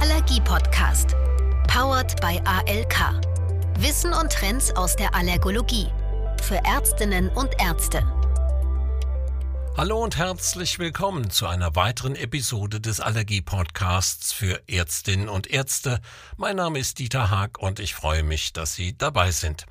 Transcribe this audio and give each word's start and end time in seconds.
Allergie-Podcast. 0.00 1.14
Powered 1.68 2.18
by 2.22 2.40
ALK. 2.46 3.20
Wissen 3.80 4.14
und 4.14 4.32
Trends 4.32 4.74
aus 4.74 4.96
der 4.96 5.14
Allergologie. 5.14 5.88
Für 6.42 6.54
Ärztinnen 6.64 7.28
und 7.28 7.50
Ärzte. 7.60 8.02
Hallo 9.76 10.02
und 10.02 10.16
herzlich 10.16 10.78
willkommen 10.78 11.28
zu 11.28 11.46
einer 11.46 11.76
weiteren 11.76 12.16
Episode 12.16 12.80
des 12.80 13.00
Allergie-Podcasts 13.00 14.32
für 14.32 14.62
Ärztinnen 14.66 15.28
und 15.28 15.48
Ärzte. 15.48 16.00
Mein 16.38 16.56
Name 16.56 16.78
ist 16.78 16.98
Dieter 16.98 17.30
Haag 17.30 17.58
und 17.58 17.78
ich 17.78 17.94
freue 17.94 18.22
mich, 18.22 18.54
dass 18.54 18.74
Sie 18.74 18.96
dabei 18.96 19.32
sind. 19.32 19.66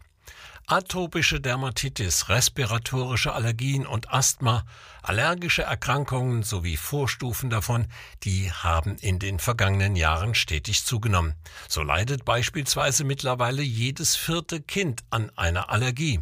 Atopische 0.71 1.41
Dermatitis, 1.41 2.29
respiratorische 2.29 3.33
Allergien 3.33 3.87
und 3.87 4.13
Asthma, 4.13 4.65
allergische 5.01 5.63
Erkrankungen 5.63 6.43
sowie 6.43 6.77
Vorstufen 6.77 7.49
davon, 7.49 7.87
die 8.23 8.51
haben 8.51 8.95
in 8.97 9.17
den 9.17 9.39
vergangenen 9.39 9.95
Jahren 9.95 10.35
stetig 10.35 10.85
zugenommen. 10.85 11.33
So 11.67 11.81
leidet 11.81 12.23
beispielsweise 12.23 13.03
mittlerweile 13.03 13.63
jedes 13.63 14.15
vierte 14.15 14.61
Kind 14.61 15.01
an 15.09 15.31
einer 15.35 15.71
Allergie. 15.71 16.19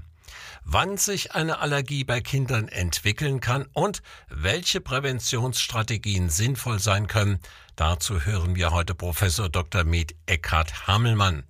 Wann 0.64 0.98
sich 0.98 1.34
eine 1.34 1.60
Allergie 1.60 2.04
bei 2.04 2.22
Kindern 2.22 2.68
entwickeln 2.68 3.40
kann 3.40 3.68
und 3.74 4.02
welche 4.30 4.82
Präventionsstrategien 4.82 6.30
sinnvoll 6.30 6.80
sein 6.80 7.08
können, 7.08 7.40
dazu 7.76 8.26
hören 8.26 8.56
wir 8.56 8.72
heute 8.72 8.96
Professor 8.96 9.50
Dr. 9.50 9.84
Med 9.84 10.16
Eckhard 10.26 10.88
Hammelmann. 10.88 11.44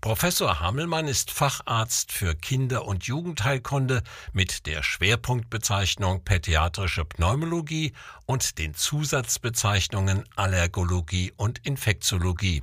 Professor 0.00 0.60
Hammelmann 0.60 1.08
ist 1.08 1.30
Facharzt 1.30 2.10
für 2.10 2.34
Kinder- 2.34 2.86
und 2.86 3.04
Jugendheilkunde 3.04 4.02
mit 4.32 4.66
der 4.66 4.82
Schwerpunktbezeichnung 4.82 6.24
Pädiatrische 6.24 7.04
Pneumologie 7.04 7.92
und 8.24 8.56
den 8.56 8.74
Zusatzbezeichnungen 8.74 10.24
Allergologie 10.36 11.34
und 11.36 11.58
Infektiologie. 11.66 12.62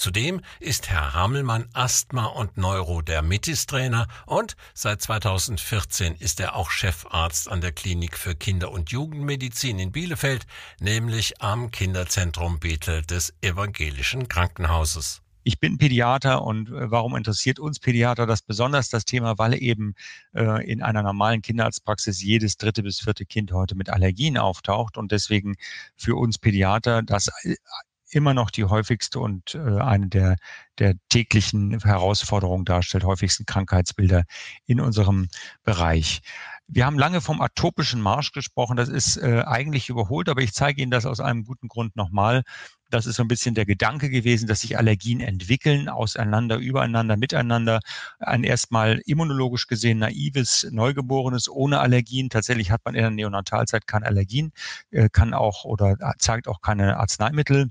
Zudem 0.00 0.40
ist 0.60 0.88
Herr 0.88 1.12
Hammelmann 1.12 1.68
Asthma- 1.74 2.24
und 2.24 2.56
Neurodermitis-Trainer 2.56 4.06
und 4.24 4.56
seit 4.72 5.02
2014 5.02 6.14
ist 6.14 6.40
er 6.40 6.56
auch 6.56 6.70
Chefarzt 6.70 7.50
an 7.50 7.60
der 7.60 7.72
Klinik 7.72 8.16
für 8.16 8.34
Kinder- 8.34 8.72
und 8.72 8.90
Jugendmedizin 8.90 9.78
in 9.78 9.92
Bielefeld, 9.92 10.46
nämlich 10.80 11.42
am 11.42 11.70
Kinderzentrum 11.70 12.60
Bethel 12.60 13.02
des 13.02 13.34
Evangelischen 13.42 14.26
Krankenhauses. 14.26 15.20
Ich 15.42 15.60
bin 15.60 15.76
Pädiater 15.76 16.44
und 16.44 16.70
äh, 16.70 16.90
warum 16.90 17.14
interessiert 17.14 17.58
uns 17.58 17.78
Pädiater 17.78 18.26
das 18.26 18.40
besonders? 18.40 18.88
Das 18.88 19.04
Thema, 19.04 19.36
weil 19.36 19.62
eben 19.62 19.94
äh, 20.34 20.66
in 20.66 20.82
einer 20.82 21.02
normalen 21.02 21.42
Kinderarztpraxis 21.42 22.22
jedes 22.22 22.56
dritte 22.56 22.82
bis 22.82 23.00
vierte 23.00 23.26
Kind 23.26 23.52
heute 23.52 23.74
mit 23.74 23.90
Allergien 23.90 24.38
auftaucht 24.38 24.96
und 24.96 25.12
deswegen 25.12 25.56
für 25.94 26.16
uns 26.16 26.38
Pädiater 26.38 27.02
das 27.02 27.28
äh, 27.42 27.56
immer 28.10 28.34
noch 28.34 28.50
die 28.50 28.64
häufigste 28.64 29.20
und 29.20 29.54
äh, 29.54 29.80
eine 29.80 30.08
der, 30.08 30.36
der 30.78 30.94
täglichen 31.08 31.78
Herausforderungen 31.80 32.64
darstellt, 32.64 33.04
häufigsten 33.04 33.46
Krankheitsbilder 33.46 34.24
in 34.66 34.80
unserem 34.80 35.28
Bereich. 35.62 36.22
Wir 36.72 36.86
haben 36.86 36.98
lange 36.98 37.20
vom 37.20 37.40
atopischen 37.40 38.00
Marsch 38.00 38.30
gesprochen. 38.30 38.76
Das 38.76 38.88
ist 38.88 39.16
äh, 39.16 39.42
eigentlich 39.44 39.88
überholt, 39.88 40.28
aber 40.28 40.40
ich 40.40 40.52
zeige 40.52 40.80
Ihnen 40.80 40.92
das 40.92 41.04
aus 41.04 41.18
einem 41.18 41.44
guten 41.44 41.66
Grund 41.66 41.96
nochmal. 41.96 42.42
Das 42.90 43.06
ist 43.06 43.16
so 43.16 43.24
ein 43.24 43.28
bisschen 43.28 43.56
der 43.56 43.66
Gedanke 43.66 44.08
gewesen, 44.08 44.46
dass 44.46 44.60
sich 44.60 44.78
Allergien 44.78 45.20
entwickeln, 45.20 45.88
auseinander, 45.88 46.58
übereinander, 46.58 47.16
miteinander. 47.16 47.80
Ein 48.20 48.44
erstmal 48.44 49.00
immunologisch 49.04 49.66
gesehen 49.66 49.98
naives 49.98 50.68
Neugeborenes 50.70 51.48
ohne 51.48 51.80
Allergien. 51.80 52.30
Tatsächlich 52.30 52.70
hat 52.70 52.82
man 52.84 52.94
in 52.94 53.02
der 53.02 53.10
Neonatalzeit 53.10 53.88
keine 53.88 54.06
Allergien, 54.06 54.52
äh, 54.92 55.08
kann 55.10 55.34
auch 55.34 55.64
oder 55.64 55.96
zeigt 56.18 56.46
auch 56.46 56.60
keine 56.60 56.98
Arzneimittel 56.98 57.70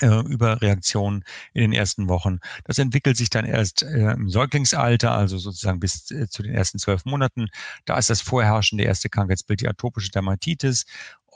äh, 0.00 0.20
Überreaktionen 0.26 1.24
in 1.52 1.62
den 1.62 1.72
ersten 1.72 2.08
Wochen. 2.08 2.38
Das 2.64 2.78
entwickelt 2.78 3.16
sich 3.16 3.30
dann 3.30 3.44
erst 3.44 3.82
äh, 3.82 4.12
im 4.12 4.28
Säuglingsalter, 4.28 5.12
also 5.12 5.38
sozusagen 5.38 5.80
bis 5.80 6.10
äh, 6.10 6.28
zu 6.28 6.42
den 6.42 6.54
ersten 6.54 6.78
zwölf 6.78 7.04
Monaten. 7.04 7.48
Da 7.84 7.98
ist 7.98 8.10
das 8.10 8.20
vorherrschende 8.20 8.84
erste 8.84 9.08
Krankheitsbild 9.08 9.60
die 9.60 9.68
atopische 9.68 10.10
Dermatitis 10.10 10.84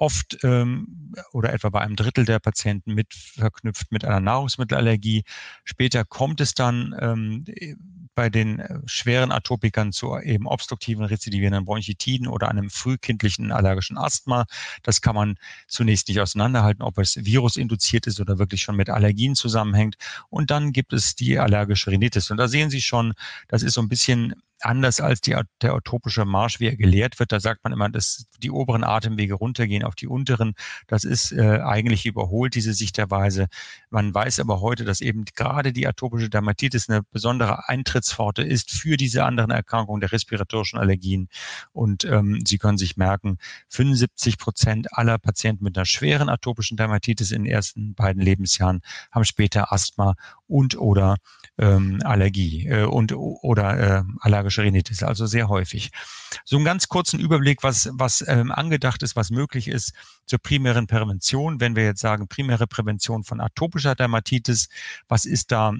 oft 0.02 0.42
ähm, 0.42 1.14
oder 1.32 1.52
etwa 1.52 1.70
bei 1.70 1.80
einem 1.80 1.94
Drittel 1.94 2.24
der 2.24 2.40
Patienten 2.40 2.92
mit 2.92 3.14
verknüpft 3.14 3.92
mit 3.92 4.04
einer 4.04 4.18
Nahrungsmittelallergie. 4.18 5.22
Später 5.62 6.04
kommt 6.04 6.40
es 6.40 6.54
dann 6.54 6.92
ähm, 7.00 7.44
bei 8.16 8.28
den 8.28 8.58
äh, 8.58 8.80
schweren 8.86 9.30
Atopikern 9.30 9.92
zu 9.92 10.18
eben 10.18 10.48
obstruktiven 10.48 11.04
rezidivierenden 11.04 11.64
Bronchitiden 11.64 12.26
oder 12.26 12.48
einem 12.48 12.68
frühkindlichen 12.68 13.52
allergischen 13.52 13.96
Asthma. 13.96 14.46
Das 14.82 15.02
kann 15.02 15.14
man 15.14 15.36
zunächst 15.68 16.08
nicht 16.08 16.20
auseinanderhalten, 16.20 16.82
ob 16.82 16.98
es 16.98 17.24
virusinduziert 17.24 18.08
ist 18.08 18.18
oder 18.18 18.41
wirklich 18.41 18.60
schon 18.60 18.74
mit 18.74 18.91
Allergien 18.91 19.36
zusammenhängt. 19.36 19.94
Und 20.30 20.50
dann 20.50 20.72
gibt 20.72 20.92
es 20.92 21.14
die 21.14 21.38
allergische 21.38 21.92
Rhinitis. 21.92 22.28
Und 22.32 22.38
da 22.38 22.48
sehen 22.48 22.70
Sie 22.70 22.80
schon, 22.80 23.14
das 23.46 23.62
ist 23.62 23.74
so 23.74 23.80
ein 23.80 23.88
bisschen 23.88 24.34
anders 24.64 25.00
als 25.00 25.20
die, 25.20 25.36
der 25.60 25.74
utopische 25.74 26.24
Marsch, 26.24 26.60
wie 26.60 26.66
er 26.66 26.76
gelehrt 26.76 27.18
wird. 27.18 27.32
Da 27.32 27.40
sagt 27.40 27.64
man 27.64 27.72
immer, 27.72 27.88
dass 27.88 28.26
die 28.38 28.50
oberen 28.50 28.84
Atemwege 28.84 29.34
runtergehen 29.34 29.84
auf 29.84 29.94
die 29.94 30.06
unteren. 30.06 30.54
Das 30.86 31.04
ist 31.04 31.32
äh, 31.32 31.60
eigentlich 31.60 32.06
überholt, 32.06 32.54
diese 32.54 32.74
Sichterweise. 32.74 33.48
Man 33.90 34.14
weiß 34.14 34.40
aber 34.40 34.60
heute, 34.60 34.84
dass 34.84 35.00
eben 35.00 35.24
gerade 35.24 35.72
die 35.72 35.86
atopische 35.86 36.28
Dermatitis 36.28 36.88
eine 36.88 37.02
besondere 37.02 37.68
Eintrittspforte 37.68 38.42
ist 38.42 38.70
für 38.70 38.96
diese 38.96 39.24
anderen 39.24 39.50
Erkrankungen 39.50 40.00
der 40.00 40.12
respiratorischen 40.12 40.78
Allergien. 40.78 41.28
Und 41.72 42.04
ähm, 42.04 42.42
Sie 42.46 42.58
können 42.58 42.78
sich 42.78 42.96
merken, 42.96 43.38
75 43.68 44.38
Prozent 44.38 44.92
aller 44.96 45.18
Patienten 45.18 45.64
mit 45.64 45.76
einer 45.76 45.86
schweren 45.86 46.28
atopischen 46.28 46.76
Dermatitis 46.76 47.30
in 47.30 47.44
den 47.44 47.52
ersten 47.52 47.94
beiden 47.94 48.22
Lebensjahren 48.22 48.82
haben 49.10 49.24
später 49.24 49.72
Asthma 49.72 50.14
und 50.52 50.76
oder 50.76 51.16
ähm, 51.58 52.00
Allergie 52.04 52.66
äh, 52.66 52.84
und 52.84 53.12
oder 53.14 53.78
äh, 53.78 54.02
allergische 54.20 54.62
Rhinitis, 54.62 55.02
also 55.02 55.26
sehr 55.26 55.48
häufig. 55.48 55.90
So 56.44 56.56
einen 56.56 56.64
ganz 56.64 56.88
kurzen 56.88 57.18
Überblick, 57.18 57.62
was, 57.62 57.88
was 57.92 58.22
ähm, 58.28 58.52
angedacht 58.52 59.02
ist, 59.02 59.16
was 59.16 59.30
möglich 59.30 59.68
ist 59.68 59.92
zur 60.26 60.38
primären 60.41 60.86
Prävention. 60.86 61.60
Wenn 61.60 61.74
wir 61.74 61.84
jetzt 61.84 62.00
sagen, 62.00 62.28
primäre 62.28 62.66
Prävention 62.66 63.24
von 63.24 63.41
atopischer 63.41 63.94
Dermatitis, 63.94 64.68
was 65.08 65.24
ist 65.24 65.52
da 65.52 65.72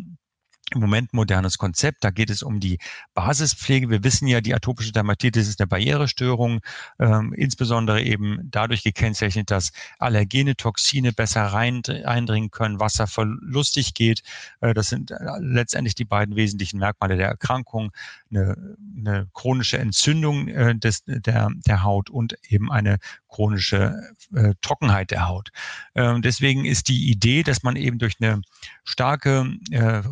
im 0.75 0.81
Moment 0.81 1.13
modernes 1.13 1.59
Konzept. 1.59 2.05
Da 2.05 2.11
geht 2.11 2.31
es 2.31 2.43
um 2.43 2.61
die 2.61 2.79
Basispflege. 3.15 3.91
Wir 3.91 4.05
wissen 4.05 4.27
ja, 4.27 4.41
die 4.41 4.55
atopische 4.55 4.93
Dermatitis 4.93 5.49
ist 5.49 5.61
eine 5.61 5.67
Barrierestörung, 5.67 6.61
ähm, 6.99 7.33
insbesondere 7.35 8.03
eben 8.03 8.41
dadurch 8.51 8.83
gekennzeichnet, 8.83 9.51
dass 9.51 9.73
Allergene, 9.99 10.57
Toxine 10.57 11.13
besser 11.13 11.45
rein, 11.45 11.83
eindringen 12.05 12.51
können, 12.51 12.81
Wasser 12.81 13.07
verlustig 13.07 13.95
geht. 13.95 14.23
Äh, 14.61 14.75
das 14.75 14.89
sind 14.89 15.11
äh, 15.11 15.17
letztendlich 15.41 15.95
die 15.95 16.05
beiden 16.05 16.37
wesentlichen 16.37 16.79
Merkmale 16.79 17.17
der 17.17 17.29
Erkrankung. 17.29 17.93
Eine, 18.31 18.77
eine 18.97 19.29
chronische 19.35 19.79
Entzündung 19.79 20.49
äh, 20.49 20.75
des, 20.75 21.05
der, 21.07 21.51
der 21.67 21.83
Haut 21.83 22.11
und 22.11 22.37
eben 22.49 22.71
eine 22.71 22.99
chronische 23.33 24.15
äh, 24.35 24.55
Trockenheit 24.61 25.11
der 25.11 25.29
Haut. 25.29 25.51
Ähm, 25.95 26.23
deswegen 26.23 26.65
ist 26.65 26.89
die 26.89 27.11
Idee, 27.11 27.43
dass 27.43 27.63
man 27.63 27.77
eben 27.77 27.99
durch 27.99 28.17
eine 28.21 28.43
starke 28.85 29.57
äh, 29.71 30.03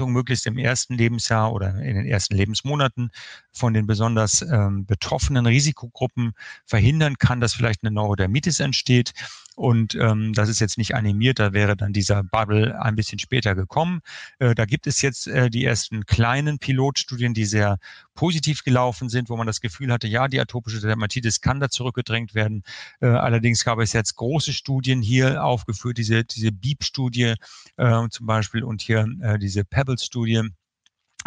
Rückfettung 0.00 0.12
möglichst 0.12 0.46
im 0.46 0.58
ersten 0.58 0.94
Lebensjahr 0.94 1.52
oder 1.52 1.74
in 1.76 1.94
den 1.94 2.06
ersten 2.06 2.34
Lebensmonaten 2.34 3.10
von 3.52 3.74
den 3.74 3.86
besonders 3.86 4.42
ähm, 4.42 4.86
betroffenen 4.86 5.46
Risikogruppen 5.46 6.32
verhindern 6.64 7.18
kann, 7.18 7.40
dass 7.40 7.54
vielleicht 7.54 7.82
eine 7.82 7.92
Neurodermitis 7.92 8.60
entsteht. 8.60 9.12
Und 9.60 9.94
ähm, 9.94 10.32
das 10.32 10.48
ist 10.48 10.58
jetzt 10.58 10.78
nicht 10.78 10.94
animiert, 10.94 11.38
da 11.38 11.52
wäre 11.52 11.76
dann 11.76 11.92
dieser 11.92 12.22
Bubble 12.22 12.80
ein 12.80 12.96
bisschen 12.96 13.18
später 13.18 13.54
gekommen. 13.54 14.00
Äh, 14.38 14.54
da 14.54 14.64
gibt 14.64 14.86
es 14.86 15.02
jetzt 15.02 15.26
äh, 15.26 15.50
die 15.50 15.66
ersten 15.66 16.06
kleinen 16.06 16.58
Pilotstudien, 16.58 17.34
die 17.34 17.44
sehr 17.44 17.76
positiv 18.14 18.64
gelaufen 18.64 19.10
sind, 19.10 19.28
wo 19.28 19.36
man 19.36 19.46
das 19.46 19.60
Gefühl 19.60 19.92
hatte, 19.92 20.08
ja, 20.08 20.28
die 20.28 20.40
atopische 20.40 20.80
Dermatitis 20.80 21.42
kann 21.42 21.60
da 21.60 21.68
zurückgedrängt 21.68 22.34
werden. 22.34 22.62
Äh, 23.02 23.08
allerdings 23.08 23.62
gab 23.62 23.78
es 23.80 23.92
jetzt 23.92 24.16
große 24.16 24.54
Studien 24.54 25.02
hier 25.02 25.44
aufgeführt, 25.44 25.98
diese, 25.98 26.24
diese 26.24 26.52
Beep-Studie 26.52 27.34
äh, 27.76 28.08
zum 28.08 28.26
Beispiel 28.26 28.64
und 28.64 28.80
hier 28.80 29.06
äh, 29.20 29.38
diese 29.38 29.66
Pebbles-Studie 29.66 30.48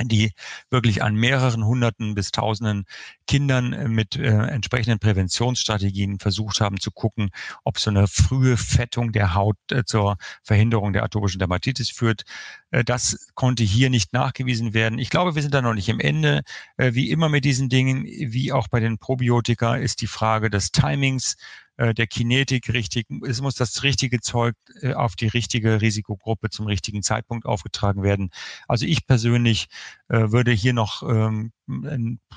die 0.01 0.31
wirklich 0.69 1.04
an 1.04 1.16
mehreren 1.16 1.66
Hunderten 1.66 2.16
bis 2.16 2.31
Tausenden 2.31 2.86
Kindern 3.28 3.74
äh, 3.74 3.88
mit 3.88 4.16
äh, 4.16 4.28
entsprechenden 4.28 5.00
Präventionsstrategien 5.00 6.19
versucht 6.19 6.62
haben 6.62 6.80
zu 6.80 6.92
gucken, 6.92 7.30
ob 7.63 7.80
so 7.80 7.90
eine 7.90 8.07
frühe 8.07 8.57
Fettung 8.57 9.12
der 9.12 9.36
Haut 9.36 9.57
äh, 9.72 9.84
zur 9.86 10.18
Verhinderung 10.42 10.94
der 10.94 11.04
atopischen 11.04 11.40
Dermatitis 11.40 11.90
führt. 11.90 12.24
Äh, 12.72 12.84
das 12.84 13.30
konnte 13.36 13.63
hier 13.63 13.90
nicht 13.90 14.13
nachgewiesen 14.13 14.74
werden. 14.74 14.98
Ich 14.98 15.10
glaube, 15.10 15.36
wir 15.36 15.42
sind 15.42 15.54
da 15.54 15.62
noch 15.62 15.75
nicht 15.75 15.90
im 15.90 16.00
Ende. 16.00 16.42
Äh, 16.78 16.94
wie 16.94 17.12
immer 17.12 17.30
mit 17.30 17.46
diesen 17.46 17.69
Dingen, 17.69 18.06
wie 18.06 18.51
auch 18.51 18.68
bei 18.68 18.80
den 18.80 18.98
Probiotika, 18.98 19.75
ist 19.75 20.01
die 20.01 20.07
Frage 20.07 20.50
des 20.50 20.72
Timings 20.72 21.36
äh, 21.78 21.94
der 21.94 22.08
Kinetik 22.08 22.72
richtig, 22.72 23.08
es 23.25 23.42
muss 23.42 23.56
das 23.56 23.81
richtige 23.84 24.22
Zeug 24.22 24.56
äh, 24.81 24.94
auf 24.94 25.16
die 25.16 25.28
richtige 25.28 25.81
Risikogruppe 25.81 26.50
zum 26.50 26.68
richtigen 26.68 27.02
Zeitpunkt 27.02 27.46
aufgetragen 27.46 28.04
werden. 28.04 28.30
Also 28.68 28.86
ich 28.86 29.08
persönlich 29.08 29.68
äh, 30.08 30.31
würde 30.31 30.52
hier 30.52 30.74
noch 30.74 31.02
ähm, 31.04 31.52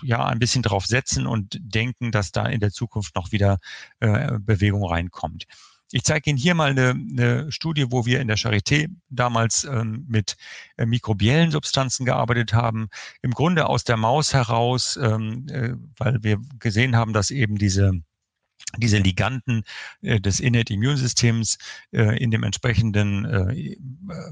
ja 0.03 0.25
ein 0.25 0.39
bisschen 0.39 0.63
drauf 0.63 0.87
setzen 0.87 1.27
und 1.27 1.59
denken, 1.61 2.13
dass 2.13 2.33
da 2.33 2.47
in 2.47 2.61
der 2.61 2.71
Zukunft 2.71 3.17
noch 3.17 3.33
wieder 3.33 3.59
Bewegung 3.99 4.85
reinkommt. 4.85 5.47
Ich 5.91 6.05
zeige 6.05 6.31
Ihnen 6.31 6.39
hier 6.39 6.55
mal 6.55 6.71
eine, 6.71 6.91
eine 6.91 7.51
Studie, 7.51 7.87
wo 7.91 8.07
wir 8.07 8.21
in 8.21 8.29
der 8.29 8.39
Charité 8.39 8.89
damals 9.09 9.65
ähm, 9.65 10.05
mit 10.09 10.37
mikrobiellen 10.77 11.51
Substanzen 11.51 12.07
gearbeitet 12.07 12.53
haben. 12.53 12.89
Im 13.23 13.33
Grunde 13.33 13.67
aus 13.67 13.85
der 13.85 13.97
Maus 13.97 14.33
heraus, 14.33 14.97
ähm, 14.97 15.47
äh, 15.49 15.75
weil 15.97 16.23
wir 16.23 16.41
gesehen 16.59 16.97
haben, 16.97 17.13
dass 17.13 17.31
eben 17.31 17.57
diese 17.57 17.93
diese 18.79 18.99
Liganden 18.99 19.65
äh, 20.03 20.21
des 20.21 20.41
Innate 20.41 20.73
Immunsystems 20.73 21.59
äh, 21.93 22.23
in 22.23 22.31
dem 22.31 22.43
entsprechenden 22.43 23.25
äh, 23.25 23.77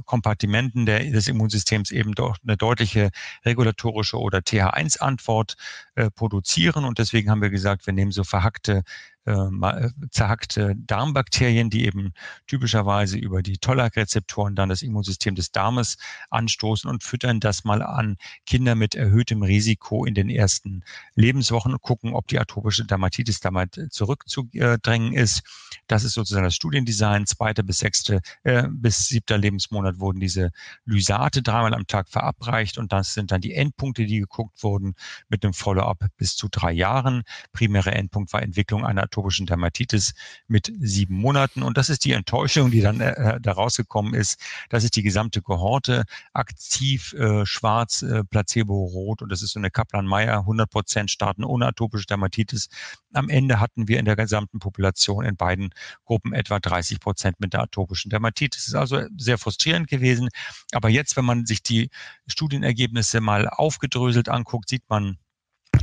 Kompartimenten 0.05 0.87
der, 0.87 1.05
des 1.11 1.29
Immunsystems 1.29 1.91
eben 1.91 2.13
doch 2.13 2.37
eine 2.43 2.57
deutliche 2.57 3.11
regulatorische 3.45 4.19
oder 4.19 4.39
TH1-Antwort 4.39 5.57
äh, 5.95 6.11
produzieren. 6.11 6.85
Und 6.85 6.99
deswegen 6.99 7.31
haben 7.31 7.43
wir 7.43 7.51
gesagt, 7.51 7.87
wir 7.87 7.95
nehmen 7.95 8.13
so 8.13 8.25
verhackte 8.25 8.83
äh, 9.27 9.33
äh, 9.33 9.91
zerhackte 10.11 10.75
Darmbakterien, 10.77 11.71
die 11.71 11.87
eben 11.87 12.13
typischerweise 12.47 13.17
über 13.17 13.43
die 13.43 13.57
Tollak-Rezeptoren 13.57 14.55
dann 14.55 14.69
das 14.69 14.83
Immunsystem 14.83 15.35
des 15.35 15.51
Darmes 15.51 15.97
anstoßen 16.29 16.91
und 16.91 17.03
füttern 17.03 17.41
das 17.41 17.65
mal 17.65 17.83
an 17.83 18.17
Kinder 18.45 18.75
mit 18.75 18.95
erhöhtem 18.95 19.43
Risiko 19.43 20.05
in 20.05 20.15
den 20.15 20.29
ersten 20.29 20.85
Lebenswochen 21.15 21.73
und 21.73 21.81
gucken, 21.81 22.13
ob 22.13 22.27
die 22.29 22.39
atopische 22.39 22.85
Dermatitis 22.85 23.41
damit 23.41 23.81
zurückzudrängen 23.91 25.15
ist. 25.15 25.43
Das 25.87 26.05
ist 26.05 26.13
sozusagen 26.13 26.45
das 26.45 26.55
Studiendesign. 26.55 27.27
Zweite 27.27 27.65
bis 27.65 27.79
sechste 27.79 28.21
äh, 28.43 28.69
bis 28.69 29.09
siebter 29.09 29.39
Lebensmonat 29.39 30.01
wurden 30.01 30.21
diese 30.21 30.51
Lysate 30.85 31.43
dreimal 31.43 31.73
am 31.73 31.87
Tag 31.87 32.11
verabreicht 32.11 32.77
und 32.77 32.93
das 32.93 33.15
sind 33.15 33.31
dann 33.31 33.41
die 33.41 33.55
Endpunkte, 33.55 34.05
die 34.05 34.21
geguckt 34.21 34.63
wurden 34.63 34.95
mit 35.29 35.45
einem 35.45 35.55
Follow-up 35.55 36.05
bis 36.19 36.37
zu 36.37 36.49
drei 36.51 36.73
Jahren. 36.73 37.23
Primäre 37.53 37.93
Endpunkt 37.93 38.33
war 38.35 38.43
Entwicklung 38.43 38.85
einer 38.85 39.09
atopischen 39.15 39.47
Dermatitis 39.47 40.15
mit 40.49 40.73
sieben 40.81 41.17
Monaten. 41.17 41.63
Und 41.63 41.77
das 41.77 41.89
ist 41.89 42.05
die 42.05 42.13
Enttäuschung, 42.13 42.71
die 42.71 42.81
dann 42.81 43.01
äh, 43.01 43.41
da 43.41 43.53
rausgekommen 43.53 44.15
ist. 44.15 44.41
Das 44.71 44.83
ist 44.83 44.97
die 44.97 45.03
gesamte 45.03 45.41
Kohorte 45.41 46.05
aktiv 46.33 47.13
äh, 47.13 47.47
schwarz, 47.47 48.03
äh, 48.03 48.25
Placebo 48.25 48.85
rot. 48.85 49.23
Und 49.23 49.31
das 49.31 49.43
ist 49.43 49.53
so 49.53 49.61
eine 49.61 49.71
Kaplan-Meier, 49.71 50.41
100 50.41 50.71
Prozent 50.71 51.11
starten 51.11 51.45
ohne 51.45 51.67
atopische 51.67 52.07
Dermatitis. 52.07 52.69
Am 53.13 53.29
Ende 53.29 53.61
hatten 53.61 53.87
wir 53.87 53.99
in 54.01 54.05
der 54.05 54.17
gesamten 54.17 54.59
Population 54.59 55.25
in 55.25 55.37
beiden 55.37 55.71
Gruppen 56.05 56.33
etwa 56.33 56.59
30 56.59 56.99
Prozent 56.99 57.39
mit 57.39 57.53
der 57.53 57.63
atopischen 57.63 58.11
Dermatitis. 58.11 58.65
Das 58.65 58.69
ist 58.69 58.75
also 58.75 59.07
sehr 59.17 59.39
frustrierend 59.39 59.89
gewesen. 59.89 60.29
Aber 60.73 60.89
jetzt, 60.89 61.17
wenn 61.17 61.25
man 61.25 61.47
sich 61.47 61.63
die 61.63 61.91
Studienergebnisse 62.27 63.21
mal 63.21 63.49
aufgedröselt 63.49 64.29
anguckt, 64.29 64.69
sieht 64.69 64.83
man, 64.89 65.19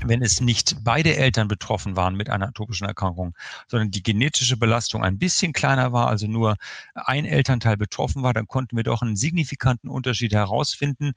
wenn 0.06 0.22
es 0.22 0.42
nicht 0.42 0.84
beide 0.84 1.16
Eltern 1.16 1.48
betroffen 1.48 1.96
waren 1.96 2.16
mit 2.16 2.30
einer 2.30 2.48
atopischen 2.50 2.88
Erkrankung, 2.88 3.36
sondern 3.68 3.92
die 3.92 4.04
genetische 4.04 4.58
Belastung 4.58 5.04
ein 5.04 5.18
bisschen 5.18 5.54
kleiner 5.54 5.94
war, 5.94 6.08
also 6.08 6.28
nur 6.28 6.58
ein 6.94 7.26
Elternteil 7.26 7.78
betroffen 7.78 8.24
war, 8.24 8.34
dann 8.34 8.48
konnten 8.48 8.76
wir 8.76 8.84
doch 8.84 9.02
einen 9.02 9.16
signifikanten 9.16 9.90
Unterschied 9.90 10.34
herausfinden. 10.34 11.14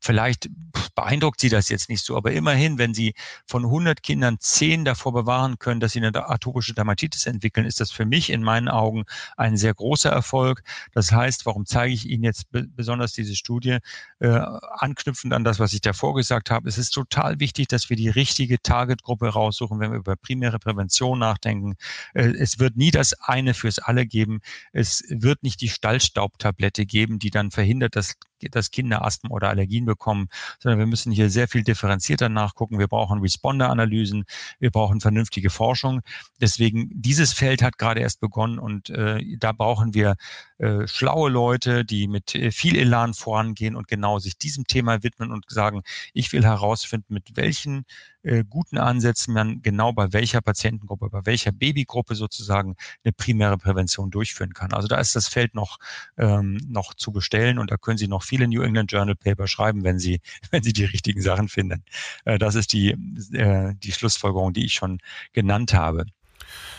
Vielleicht 0.00 0.48
beeindruckt 0.94 1.40
Sie 1.40 1.48
das 1.48 1.68
jetzt 1.68 1.88
nicht 1.88 2.04
so, 2.04 2.16
aber 2.16 2.32
immerhin, 2.32 2.78
wenn 2.78 2.94
Sie 2.94 3.14
von 3.46 3.64
100 3.64 4.02
Kindern 4.02 4.36
10 4.38 4.84
davor 4.84 5.12
bewahren 5.12 5.58
können, 5.58 5.80
dass 5.80 5.92
sie 5.92 6.00
eine 6.00 6.28
atopische 6.28 6.74
Dermatitis 6.74 7.26
entwickeln, 7.26 7.66
ist 7.66 7.80
das 7.80 7.90
für 7.90 8.04
mich 8.04 8.30
in 8.30 8.42
meinen 8.42 8.68
Augen 8.68 9.04
ein 9.36 9.56
sehr 9.56 9.74
großer 9.74 10.10
Erfolg. 10.10 10.62
Das 10.92 11.12
heißt, 11.12 11.46
warum 11.46 11.66
zeige 11.66 11.92
ich 11.92 12.06
Ihnen 12.08 12.24
jetzt 12.24 12.46
besonders 12.50 13.12
diese 13.12 13.34
Studie? 13.34 13.78
Äh, 14.18 14.28
anknüpfend 14.28 15.32
an 15.32 15.44
das, 15.44 15.58
was 15.58 15.72
ich 15.72 15.80
davor 15.80 16.14
gesagt 16.14 16.50
habe, 16.50 16.68
es 16.68 16.78
ist 16.78 16.90
total 16.90 17.40
wichtig, 17.40 17.68
dass 17.68 17.90
wir 17.90 17.96
die 17.96 18.10
richtige 18.16 18.60
Targetgruppe 18.60 19.28
raussuchen, 19.28 19.78
wenn 19.78 19.92
wir 19.92 19.98
über 19.98 20.16
primäre 20.16 20.58
Prävention 20.58 21.18
nachdenken. 21.18 21.76
Äh, 22.14 22.32
es 22.38 22.58
wird 22.58 22.76
nie 22.76 22.90
das 22.90 23.14
eine 23.20 23.54
fürs 23.54 23.78
alle 23.78 24.06
geben. 24.06 24.40
Es 24.72 25.04
wird 25.08 25.42
nicht 25.42 25.60
die 25.60 25.68
Stallstaubtablette 25.68 26.86
geben, 26.86 27.18
die 27.18 27.30
dann 27.30 27.50
verhindert, 27.50 27.94
dass 27.94 28.16
dass 28.50 28.70
Kinder 28.70 29.04
Asthma 29.04 29.30
oder 29.30 29.48
Allergien 29.48 29.84
bekommen, 29.84 30.28
sondern 30.58 30.78
wir 30.78 30.86
müssen 30.86 31.12
hier 31.12 31.30
sehr 31.30 31.48
viel 31.48 31.62
differenzierter 31.62 32.28
nachgucken. 32.28 32.78
Wir 32.78 32.88
brauchen 32.88 33.20
Responder-Analysen, 33.20 34.24
wir 34.58 34.70
brauchen 34.70 35.00
vernünftige 35.00 35.50
Forschung. 35.50 36.00
Deswegen, 36.40 36.90
dieses 36.92 37.32
Feld 37.32 37.62
hat 37.62 37.78
gerade 37.78 38.00
erst 38.00 38.20
begonnen 38.20 38.58
und 38.58 38.90
äh, 38.90 39.36
da 39.38 39.52
brauchen 39.52 39.94
wir 39.94 40.16
äh, 40.58 40.86
schlaue 40.86 41.30
Leute, 41.30 41.84
die 41.84 42.08
mit 42.08 42.34
äh, 42.34 42.50
viel 42.50 42.76
Elan 42.76 43.14
vorangehen 43.14 43.76
und 43.76 43.88
genau 43.88 44.18
sich 44.18 44.38
diesem 44.38 44.66
Thema 44.66 45.02
widmen 45.02 45.30
und 45.32 45.44
sagen, 45.48 45.82
ich 46.12 46.32
will 46.32 46.44
herausfinden, 46.44 47.14
mit 47.14 47.36
welchen 47.36 47.84
äh, 48.26 48.44
guten 48.48 48.78
Ansätzen 48.78 49.32
man 49.32 49.62
genau 49.62 49.92
bei 49.92 50.12
welcher 50.12 50.40
Patientengruppe, 50.40 51.08
bei 51.10 51.24
welcher 51.24 51.52
Babygruppe 51.52 52.14
sozusagen 52.14 52.76
eine 53.04 53.12
primäre 53.12 53.56
Prävention 53.56 54.10
durchführen 54.10 54.52
kann. 54.52 54.72
Also 54.72 54.88
da 54.88 54.98
ist 54.98 55.14
das 55.14 55.28
Feld 55.28 55.54
noch, 55.54 55.78
ähm, 56.18 56.58
noch 56.68 56.94
zu 56.94 57.12
bestellen 57.12 57.58
und 57.58 57.70
da 57.70 57.76
können 57.76 57.98
Sie 57.98 58.08
noch 58.08 58.24
viele 58.24 58.48
New 58.48 58.62
England 58.62 58.90
Journal 58.90 59.14
Paper 59.14 59.46
schreiben, 59.46 59.84
wenn 59.84 59.98
Sie, 59.98 60.20
wenn 60.50 60.62
Sie 60.62 60.72
die 60.72 60.84
richtigen 60.84 61.22
Sachen 61.22 61.48
finden. 61.48 61.84
Äh, 62.24 62.38
das 62.38 62.56
ist 62.56 62.72
die, 62.72 62.90
äh, 63.32 63.74
die 63.76 63.92
Schlussfolgerung, 63.92 64.52
die 64.52 64.64
ich 64.64 64.74
schon 64.74 64.98
genannt 65.32 65.72
habe. 65.72 66.06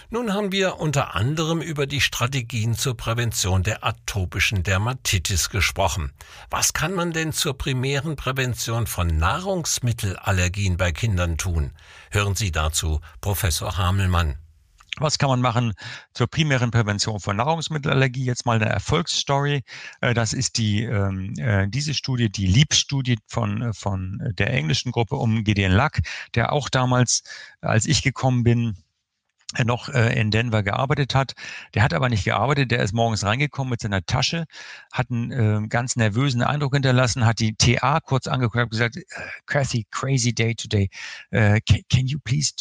Nun 0.09 0.33
haben 0.33 0.51
wir 0.51 0.77
unter 0.77 1.15
anderem 1.15 1.61
über 1.61 1.85
die 1.85 2.01
Strategien 2.01 2.75
zur 2.75 2.95
Prävention 2.95 3.63
der 3.63 3.83
atopischen 3.83 4.63
Dermatitis 4.63 5.49
gesprochen. 5.49 6.13
Was 6.49 6.73
kann 6.73 6.93
man 6.93 7.11
denn 7.11 7.33
zur 7.33 7.57
primären 7.57 8.15
Prävention 8.15 8.87
von 8.87 9.07
Nahrungsmittelallergien 9.07 10.77
bei 10.77 10.91
Kindern 10.91 11.37
tun? 11.37 11.73
Hören 12.11 12.35
Sie 12.35 12.51
dazu 12.51 13.01
Professor 13.19 13.77
Hamelmann. 13.77 14.37
Was 14.99 15.19
kann 15.19 15.29
man 15.29 15.41
machen 15.41 15.73
zur 16.13 16.27
primären 16.27 16.71
Prävention 16.71 17.19
von 17.19 17.35
Nahrungsmittelallergie? 17.37 18.25
Jetzt 18.25 18.45
mal 18.45 18.55
eine 18.55 18.65
Erfolgsstory. 18.65 19.61
Äh, 20.01 20.13
das 20.13 20.33
ist 20.33 20.57
die, 20.57 20.83
ähm, 20.83 21.33
äh, 21.37 21.67
diese 21.67 21.93
Studie, 21.93 22.31
die 22.31 22.47
LEAP-Studie 22.47 23.17
von, 23.27 23.73
von 23.73 24.19
der 24.37 24.51
englischen 24.51 24.91
Gruppe 24.91 25.15
um 25.15 25.43
Gideon 25.43 25.73
Luck, 25.73 25.99
der 26.33 26.51
auch 26.51 26.69
damals, 26.69 27.21
als 27.61 27.85
ich 27.85 28.01
gekommen 28.01 28.43
bin, 28.43 28.75
noch 29.63 29.89
äh, 29.89 30.19
in 30.19 30.29
Denver 30.29 30.61
gearbeitet 30.61 31.15
hat. 31.15 31.33
Der 31.73 31.81
hat 31.81 31.93
aber 31.93 32.09
nicht 32.09 32.25
gearbeitet, 32.25 32.71
der 32.71 32.79
ist 32.79 32.93
morgens 32.93 33.23
reingekommen 33.23 33.71
mit 33.71 33.81
seiner 33.81 34.05
Tasche, 34.05 34.45
hat 34.91 35.09
einen 35.09 35.31
äh, 35.31 35.67
ganz 35.69 35.95
nervösen 35.95 36.41
Eindruck 36.41 36.73
hinterlassen, 36.73 37.25
hat 37.25 37.39
die 37.39 37.55
TA 37.55 37.99
kurz 38.01 38.27
angeguckt 38.27 38.63
und 38.63 38.71
gesagt, 38.71 38.97
Kathy, 39.45 39.87
crazy 39.89 40.33
day 40.33 40.53
today. 40.53 40.89
Uh, 41.33 41.59
can, 41.65 41.81
can, 41.89 42.07
you 42.07 42.19
please 42.19 42.53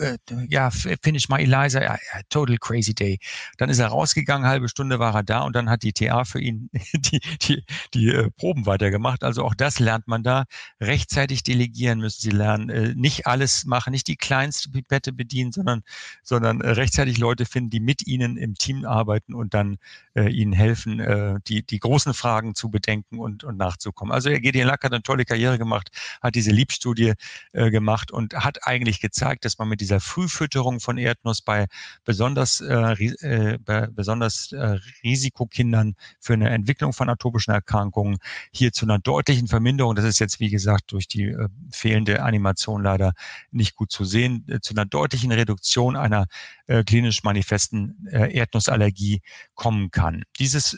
uh, 0.00 0.16
yeah, 0.50 0.70
finish 0.70 1.28
my 1.28 1.38
Eliza? 1.38 1.80
Yeah, 1.80 1.98
total 2.30 2.56
crazy 2.58 2.94
day. 2.94 3.18
Dann 3.58 3.68
ist 3.68 3.78
er 3.78 3.88
rausgegangen, 3.88 4.46
halbe 4.46 4.68
Stunde 4.68 4.98
war 4.98 5.14
er 5.14 5.22
da 5.22 5.40
und 5.40 5.54
dann 5.54 5.68
hat 5.68 5.82
die 5.82 5.92
TA 5.92 6.24
für 6.24 6.40
ihn 6.40 6.70
die, 6.94 7.20
die, 7.42 7.64
die 7.92 8.08
äh, 8.08 8.30
Proben 8.30 8.64
weitergemacht. 8.64 9.22
Also 9.22 9.44
auch 9.44 9.54
das 9.54 9.78
lernt 9.78 10.08
man 10.08 10.22
da. 10.22 10.44
Rechtzeitig 10.80 11.42
delegieren 11.42 11.98
müssen 11.98 12.22
sie 12.22 12.30
lernen. 12.30 12.70
Äh, 12.70 12.94
nicht 12.94 13.26
alles 13.26 13.66
machen, 13.66 13.90
nicht 13.90 14.08
die 14.08 14.16
kleinste 14.16 14.70
Pipette 14.70 15.12
bedienen, 15.12 15.52
sondern 15.52 15.82
sondern 16.22 16.60
äh, 16.60 16.70
rechtzeitig 16.70 17.18
Leute 17.18 17.46
finden, 17.46 17.70
die 17.70 17.80
mit 17.80 18.06
ihnen 18.06 18.36
im 18.36 18.54
Team 18.54 18.84
arbeiten 18.84 19.34
und 19.34 19.54
dann 19.54 19.78
äh, 20.14 20.28
ihnen 20.28 20.52
helfen, 20.52 21.00
äh, 21.00 21.36
die, 21.46 21.64
die 21.64 21.78
großen 21.78 22.14
Fragen 22.14 22.54
zu 22.54 22.70
bedenken 22.70 23.18
und, 23.18 23.44
und 23.44 23.56
nachzukommen. 23.56 24.12
Also 24.12 24.30
Gideon 24.30 24.66
Lack 24.66 24.84
hat 24.84 24.92
eine 24.92 25.02
tolle 25.02 25.24
Karriere 25.24 25.58
gemacht, 25.58 25.90
hat 26.20 26.34
diese 26.34 26.50
Liebstudie 26.50 27.14
äh, 27.52 27.70
gemacht 27.70 28.10
und 28.10 28.34
hat 28.34 28.66
eigentlich 28.66 29.00
gezeigt, 29.00 29.44
dass 29.44 29.58
man 29.58 29.68
mit 29.68 29.80
dieser 29.80 30.00
Frühfütterung 30.00 30.80
von 30.80 30.98
Erdnuss 30.98 31.42
bei 31.42 31.66
besonders, 32.04 32.60
äh, 32.60 32.92
äh, 32.92 33.58
bei 33.58 33.86
besonders 33.86 34.52
äh, 34.52 34.78
Risikokindern 35.02 35.94
für 36.20 36.34
eine 36.34 36.50
Entwicklung 36.50 36.92
von 36.92 37.08
atopischen 37.08 37.54
Erkrankungen 37.54 38.18
hier 38.52 38.72
zu 38.72 38.86
einer 38.86 38.98
deutlichen 38.98 39.48
Verminderung, 39.48 39.94
das 39.94 40.04
ist 40.04 40.18
jetzt 40.18 40.40
wie 40.40 40.50
gesagt 40.50 40.92
durch 40.92 41.08
die 41.08 41.24
äh, 41.24 41.48
fehlende 41.70 42.22
Animation 42.22 42.82
leider 42.82 43.12
nicht 43.50 43.74
gut 43.76 43.90
zu 43.90 44.04
sehen, 44.04 44.44
äh, 44.48 44.60
zu 44.60 44.74
einer 44.74 44.84
deutlichen 44.84 45.32
Reduktion 45.32 45.96
einer 45.96 46.26
äh, 46.66 46.84
klinisch 46.84 47.22
manifesten 47.22 48.06
äh, 48.10 48.34
Erdnussallergie 48.34 49.20
kommen 49.54 49.90
kann. 50.02 50.24
Dieses 50.38 50.76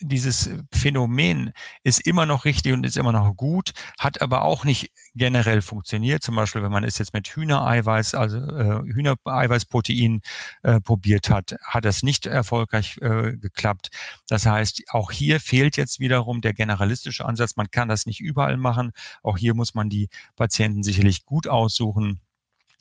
dieses 0.00 0.50
Phänomen 0.72 1.52
ist 1.84 2.00
immer 2.04 2.26
noch 2.26 2.44
richtig 2.44 2.72
und 2.72 2.84
ist 2.84 2.96
immer 2.96 3.12
noch 3.12 3.32
gut, 3.36 3.72
hat 3.96 4.20
aber 4.22 4.42
auch 4.42 4.64
nicht 4.64 4.90
generell 5.14 5.62
funktioniert. 5.62 6.22
Zum 6.22 6.34
Beispiel, 6.34 6.64
wenn 6.64 6.72
man 6.72 6.82
es 6.82 6.98
jetzt 6.98 7.14
mit 7.14 7.28
Hühnereiweiß, 7.28 8.14
also 8.14 8.38
äh, 8.38 8.82
Hühnereiweißprotein 8.92 10.20
äh, 10.64 10.80
probiert 10.80 11.30
hat, 11.30 11.54
hat 11.62 11.84
das 11.84 12.02
nicht 12.02 12.26
erfolgreich 12.26 12.98
äh, 13.02 13.36
geklappt. 13.36 13.90
Das 14.28 14.46
heißt, 14.46 14.82
auch 14.90 15.12
hier 15.12 15.38
fehlt 15.38 15.76
jetzt 15.76 16.00
wiederum 16.00 16.40
der 16.40 16.54
generalistische 16.54 17.24
Ansatz. 17.24 17.54
Man 17.56 17.70
kann 17.70 17.88
das 17.88 18.04
nicht 18.04 18.20
überall 18.20 18.56
machen. 18.56 18.90
Auch 19.22 19.38
hier 19.38 19.54
muss 19.54 19.74
man 19.74 19.88
die 19.90 20.08
Patienten 20.34 20.82
sicherlich 20.82 21.24
gut 21.24 21.46
aussuchen 21.46 22.20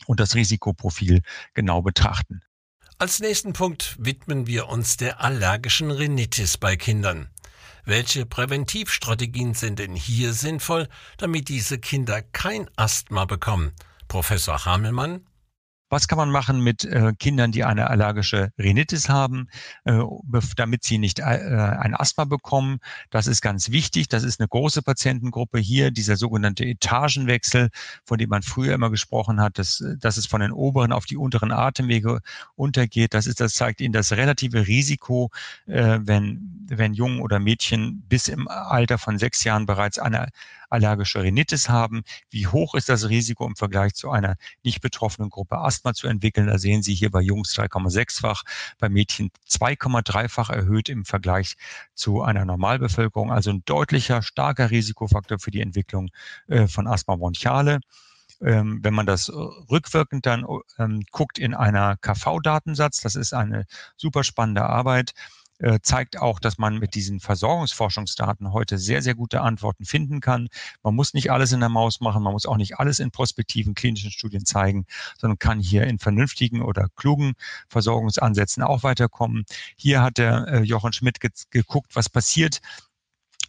und 0.07 0.19
das 0.19 0.33
Risikoprofil 0.33 1.22
genau 1.53 1.83
betrachten. 1.83 2.41
Als 3.00 3.19
nächsten 3.19 3.53
Punkt 3.53 3.95
widmen 4.00 4.47
wir 4.47 4.69
uns 4.69 4.97
der 4.97 5.21
allergischen 5.21 5.91
Rhinitis 5.91 6.57
bei 6.57 6.75
Kindern. 6.75 7.29
Welche 7.85 8.25
Präventivstrategien 8.25 9.55
sind 9.55 9.79
denn 9.79 9.95
hier 9.95 10.33
sinnvoll, 10.33 10.88
damit 11.17 11.50
diese 11.50 11.79
Kinder 11.79 12.21
kein 12.21 12.69
Asthma 12.77 13.25
bekommen? 13.25 13.73
Professor 14.07 14.65
Hamelmann 14.65 15.25
Was 15.93 16.07
kann 16.07 16.17
man 16.17 16.31
machen 16.31 16.59
mit 16.59 16.85
äh, 16.85 17.13
Kindern, 17.19 17.51
die 17.51 17.63
eine 17.63 17.88
allergische 17.88 18.51
Rhinitis 18.57 19.09
haben, 19.09 19.47
äh, 19.83 20.00
damit 20.55 20.83
sie 20.83 20.97
nicht 20.97 21.19
äh, 21.19 21.23
ein 21.23 21.93
Asthma 21.93 22.25
bekommen? 22.25 22.79
Das 23.12 23.27
ist 23.27 23.41
ganz 23.41 23.69
wichtig. 23.69 24.07
Das 24.07 24.23
ist 24.23 24.39
eine 24.39 24.47
große 24.47 24.81
Patientengruppe 24.81 25.59
hier, 25.59 25.91
dieser 25.91 26.15
sogenannte 26.15 26.65
Etagenwechsel, 26.65 27.69
von 28.05 28.17
dem 28.17 28.29
man 28.29 28.41
früher 28.41 28.73
immer 28.73 28.89
gesprochen 28.89 29.39
hat, 29.39 29.59
dass, 29.59 29.83
dass 30.00 30.17
es 30.17 30.25
von 30.25 30.41
den 30.41 30.51
oberen 30.51 30.93
auf 30.93 31.05
die 31.05 31.15
unteren 31.15 31.51
Atemwege 31.51 32.21
untergeht. 32.55 33.13
Das 33.13 33.27
ist, 33.27 33.39
das 33.39 33.53
zeigt 33.53 33.79
Ihnen 33.79 33.93
das 33.93 34.13
relative 34.13 34.65
Risiko, 34.65 35.29
äh, 35.67 36.00
wenn, 36.01 36.65
wenn 36.69 36.95
Jungen 36.95 37.21
oder 37.21 37.38
Mädchen 37.38 38.01
bis 38.09 38.29
im 38.29 38.47
Alter 38.47 38.97
von 38.97 39.19
sechs 39.19 39.43
Jahren 39.43 39.67
bereits 39.67 40.00
eine 40.00 40.29
allergische 40.74 41.22
Rhinitis 41.24 41.70
haben. 41.70 42.03
Wie 42.30 42.48
hoch 42.48 42.75
ist 42.75 42.89
das 42.89 43.08
Risiko 43.08 43.46
im 43.48 43.56
Vergleich 43.56 43.94
zu 43.94 44.10
einer 44.12 44.36
nicht 44.63 44.82
betroffenen 44.82 45.30
Gruppe 45.30 45.60
Asthma 45.60 45.94
zu 45.94 46.08
entwickeln? 46.08 46.48
Da 46.48 46.58
sehen 46.58 46.84
Sie 46.84 46.96
hier 46.96 47.12
bei 47.12 47.22
Jungs 47.22 47.56
3,6-fach, 47.56 48.44
bei 48.80 48.89
Mädchen 48.89 49.32
2,3-fach 49.50 50.50
erhöht 50.50 50.89
im 50.89 51.06
Vergleich 51.06 51.56
zu 51.94 52.22
einer 52.22 52.44
Normalbevölkerung. 52.46 53.32
Also 53.32 53.51
ein 53.51 53.63
deutlicher, 53.65 54.22
starker 54.22 54.72
Risikofaktor 54.72 55.39
für 55.39 55.51
die 55.51 55.62
Entwicklung 55.62 56.10
äh, 56.48 56.68
von 56.68 56.88
Asthma 56.88 57.15
bronchiale 57.15 57.80
ähm, 58.42 58.80
wenn 58.82 58.94
man 58.94 59.06
das 59.06 59.30
rückwirkend 59.30 60.25
dann 60.25 60.46
ähm, 60.77 61.03
guckt 61.12 61.39
in 61.39 61.53
einer 61.53 61.96
KV-Datensatz, 61.98 63.00
das 63.01 63.15
ist 63.15 63.34
eine 63.34 63.65
super 63.96 64.24
spannende 64.24 64.63
Arbeit, 64.63 65.13
zeigt 65.81 66.19
auch, 66.19 66.39
dass 66.39 66.57
man 66.57 66.79
mit 66.79 66.95
diesen 66.95 67.19
Versorgungsforschungsdaten 67.19 68.53
heute 68.53 68.77
sehr, 68.77 69.01
sehr 69.01 69.15
gute 69.15 69.41
Antworten 69.41 69.86
finden 69.86 70.19
kann. 70.19 70.50
Man 70.81 70.95
muss 70.95 71.13
nicht 71.13 71.31
alles 71.31 71.51
in 71.51 71.60
der 71.60 71.69
Maus 71.69 72.01
machen, 72.01 72.24
man 72.24 72.33
muss 72.33 72.45
auch 72.45 72.57
nicht 72.57 72.79
alles 72.79 73.00
in 73.00 73.12
prospektiven 73.12 73.75
klinischen 73.75 74.12
Studien 74.12 74.45
zeigen, 74.45 74.86
sondern 75.17 75.39
kann 75.39 75.60
hier 75.60 75.86
in 75.88 76.00
vernünftigen 76.00 76.62
oder 76.62 76.88
klugen 76.95 77.33
Versorgungsansätzen 77.67 78.63
auch 78.63 78.83
weiterkommen. 78.83 79.45
Hier 79.75 80.01
hat 80.01 80.17
der 80.17 80.48
äh, 80.48 80.62
Jochen 80.62 80.93
Schmidt 80.93 81.19
ge 81.19 81.31
geguckt, 81.50 81.95
was 81.95 82.10
passiert, 82.10 82.62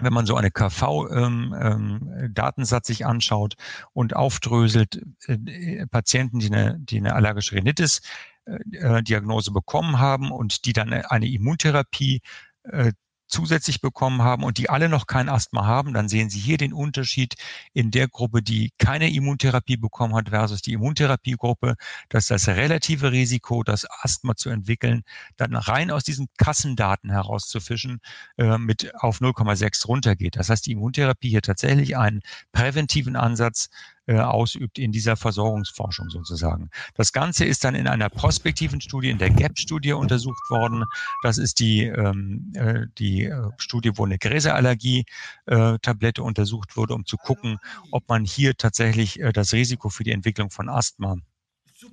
wenn 0.01 0.13
man 0.13 0.27
so 0.27 0.35
eine 0.37 0.51
KV-Datensatz 0.51 2.89
ähm, 2.89 2.93
ähm, 2.93 2.97
sich 2.97 3.07
anschaut 3.07 3.55
und 3.93 4.17
aufdröselt, 4.17 5.01
äh, 5.27 5.87
Patienten, 5.87 6.41
die 6.41 6.53
eine, 6.53 6.77
die 6.79 6.99
eine 6.99 7.15
allergische 7.15 7.55
Rhinitis 7.55 8.03
äh, 8.47 9.03
Diagnose 9.03 9.53
bekommen 9.53 9.99
haben 9.99 10.31
und 10.31 10.65
die 10.65 10.73
dann 10.73 10.93
eine 10.93 11.29
Immuntherapie 11.29 12.21
äh, 12.65 12.93
zusätzlich 13.35 13.81
bekommen 13.81 14.23
haben 14.23 14.45
und 14.45 14.59
die 14.59 14.71
alle 14.71 14.89
noch 14.89 15.07
kein 15.07 15.29
Asthma 15.29 15.67
haben, 15.67 15.93
dann 15.95 16.09
sehen 16.09 16.31
Sie 16.31 16.39
hier 16.39 16.59
den 16.59 16.73
Unterschied 16.73 17.35
in 17.73 17.91
der 17.91 18.07
Gruppe, 18.09 18.43
die 18.43 18.71
keine 18.79 19.13
Immuntherapie 19.13 19.77
bekommen 19.77 20.15
hat 20.15 20.29
versus 20.29 20.63
die 20.63 20.73
Immuntherapiegruppe, 20.75 21.75
dass 22.09 22.27
das 22.27 22.49
relative 22.49 23.13
Risiko, 23.13 23.63
das 23.63 23.87
Asthma 24.03 24.37
zu 24.37 24.51
entwickeln, 24.51 25.03
dann 25.37 25.57
rein 25.57 25.91
aus 25.91 26.05
diesen 26.05 26.29
Kassendaten 26.39 27.11
herauszufischen, 27.11 28.01
äh, 28.37 28.59
mit 28.59 28.93
auf 28.97 29.21
0,6 29.21 29.87
runtergeht. 29.89 30.37
Das 30.37 30.51
heißt, 30.51 30.67
die 30.67 30.73
Immuntherapie 30.73 31.31
hier 31.31 31.43
tatsächlich 31.43 31.97
einen 31.97 32.23
präventiven 32.53 33.17
Ansatz 33.17 33.69
äh, 34.07 34.19
ausübt 34.19 34.79
in 34.79 34.93
dieser 34.93 35.17
Versorgungsforschung 35.17 36.11
sozusagen. 36.11 36.71
Das 36.95 37.13
Ganze 37.13 37.45
ist 37.45 37.65
dann 37.65 37.75
in 37.75 37.89
einer 37.89 38.11
prospektiven 38.11 38.81
Studie, 38.81 39.11
in 39.11 39.19
der 39.19 39.31
GAP-Studie 39.31 39.93
untersucht 39.93 40.51
worden. 40.51 40.85
Das 41.23 41.39
ist 41.39 41.59
die, 41.61 41.85
ähm, 41.85 42.53
äh, 42.55 42.87
die 42.99 43.25
äh, 43.25 43.51
Studie, 43.59 43.93
wo 43.95 44.05
eine 44.05 44.19
Gräserallergie-Tablette 44.19 46.21
äh, 46.21 46.25
untersucht 46.25 46.77
wurde, 46.77 46.95
um 46.95 47.07
zu 47.07 47.17
gucken, 47.17 47.59
ob 47.91 48.09
man 48.09 48.25
hier 48.25 48.57
tatsächlich 48.57 49.21
äh, 49.21 49.33
das 49.33 49.53
Risiko 49.53 49.89
für 49.89 50.05
die 50.05 50.13
Entwicklung 50.13 50.51
von 50.51 50.69
Asthma 50.69 51.17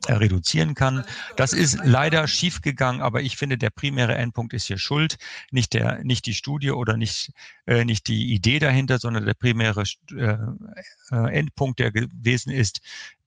reduzieren 0.07 0.73
kann. 0.73 1.03
Das 1.35 1.53
ist 1.53 1.79
leider 1.83 2.27
schiefgegangen, 2.27 3.01
aber 3.01 3.21
ich 3.21 3.37
finde, 3.37 3.57
der 3.57 3.69
primäre 3.69 4.15
Endpunkt 4.15 4.53
ist 4.53 4.65
hier 4.65 4.77
schuld, 4.77 5.17
nicht 5.51 5.73
der, 5.73 6.03
nicht 6.03 6.25
die 6.25 6.33
Studie 6.33 6.71
oder 6.71 6.97
nicht, 6.97 7.31
äh, 7.67 7.85
nicht 7.85 8.07
die 8.07 8.33
Idee 8.33 8.59
dahinter, 8.59 8.99
sondern 8.99 9.25
der 9.25 9.33
primäre 9.33 9.83
äh, 10.11 10.37
äh 11.11 11.31
Endpunkt, 11.31 11.79
der 11.79 11.91
gewesen 11.91 12.51
ist, 12.51 12.81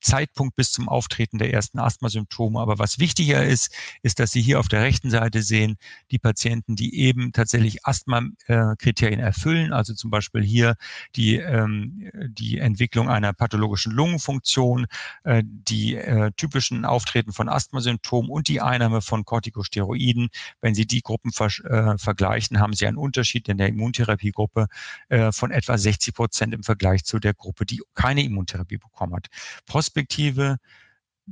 Zeitpunkt 0.04 0.54
bis 0.54 0.70
zum 0.70 0.88
Auftreten 0.88 1.38
der 1.38 1.52
ersten 1.52 1.78
Asthmasymptome. 1.78 2.60
Aber 2.60 2.78
was 2.78 2.98
wichtiger 2.98 3.44
ist, 3.44 3.74
ist, 4.02 4.20
dass 4.20 4.30
Sie 4.32 4.42
hier 4.42 4.60
auf 4.60 4.68
der 4.68 4.82
rechten 4.82 5.10
Seite 5.10 5.42
sehen, 5.42 5.76
die 6.10 6.18
Patienten, 6.18 6.76
die 6.76 6.98
eben 6.98 7.32
tatsächlich 7.32 7.84
Asthma-Kriterien 7.84 9.20
erfüllen, 9.20 9.72
also 9.72 9.94
zum 9.94 10.10
Beispiel 10.10 10.42
hier 10.42 10.76
die, 11.16 11.36
ähm, 11.36 12.10
die 12.28 12.58
Entwicklung 12.58 13.08
einer 13.08 13.32
pathologischen 13.32 13.92
Lungenfunktion, 13.92 14.86
äh, 15.24 15.42
die 15.44 15.96
äh, 15.96 16.30
typischen 16.36 16.84
Auftreten 16.84 17.32
von 17.32 17.48
Asthmasymptomen 17.48 18.30
und 18.30 18.48
die 18.48 18.60
Einnahme 18.60 19.00
von 19.00 19.24
Corticosteroiden. 19.24 20.28
Wenn 20.60 20.74
Sie 20.74 20.86
die 20.86 21.00
Gruppen 21.00 21.30
äh, 21.30 21.98
vergleichen, 21.98 22.60
haben 22.60 22.74
Sie 22.74 22.86
einen 22.86 22.98
Unterschied 22.98 23.48
in 23.48 23.56
der 23.56 23.68
Immuntherapiegruppe 23.68 24.66
äh, 25.08 25.32
von 25.32 25.50
etwa 25.50 25.78
60 25.78 26.14
Prozent 26.14 26.52
im 26.52 26.62
Vergleich 26.62 27.04
zu 27.04 27.18
der 27.18 27.32
Gruppe, 27.32 27.64
die 27.64 27.80
keine 27.94 28.22
Immuntherapie 28.22 28.76
bekommen 28.76 29.14
hat. 29.14 29.28
Post 29.66 29.93
prospektive, 29.94 30.58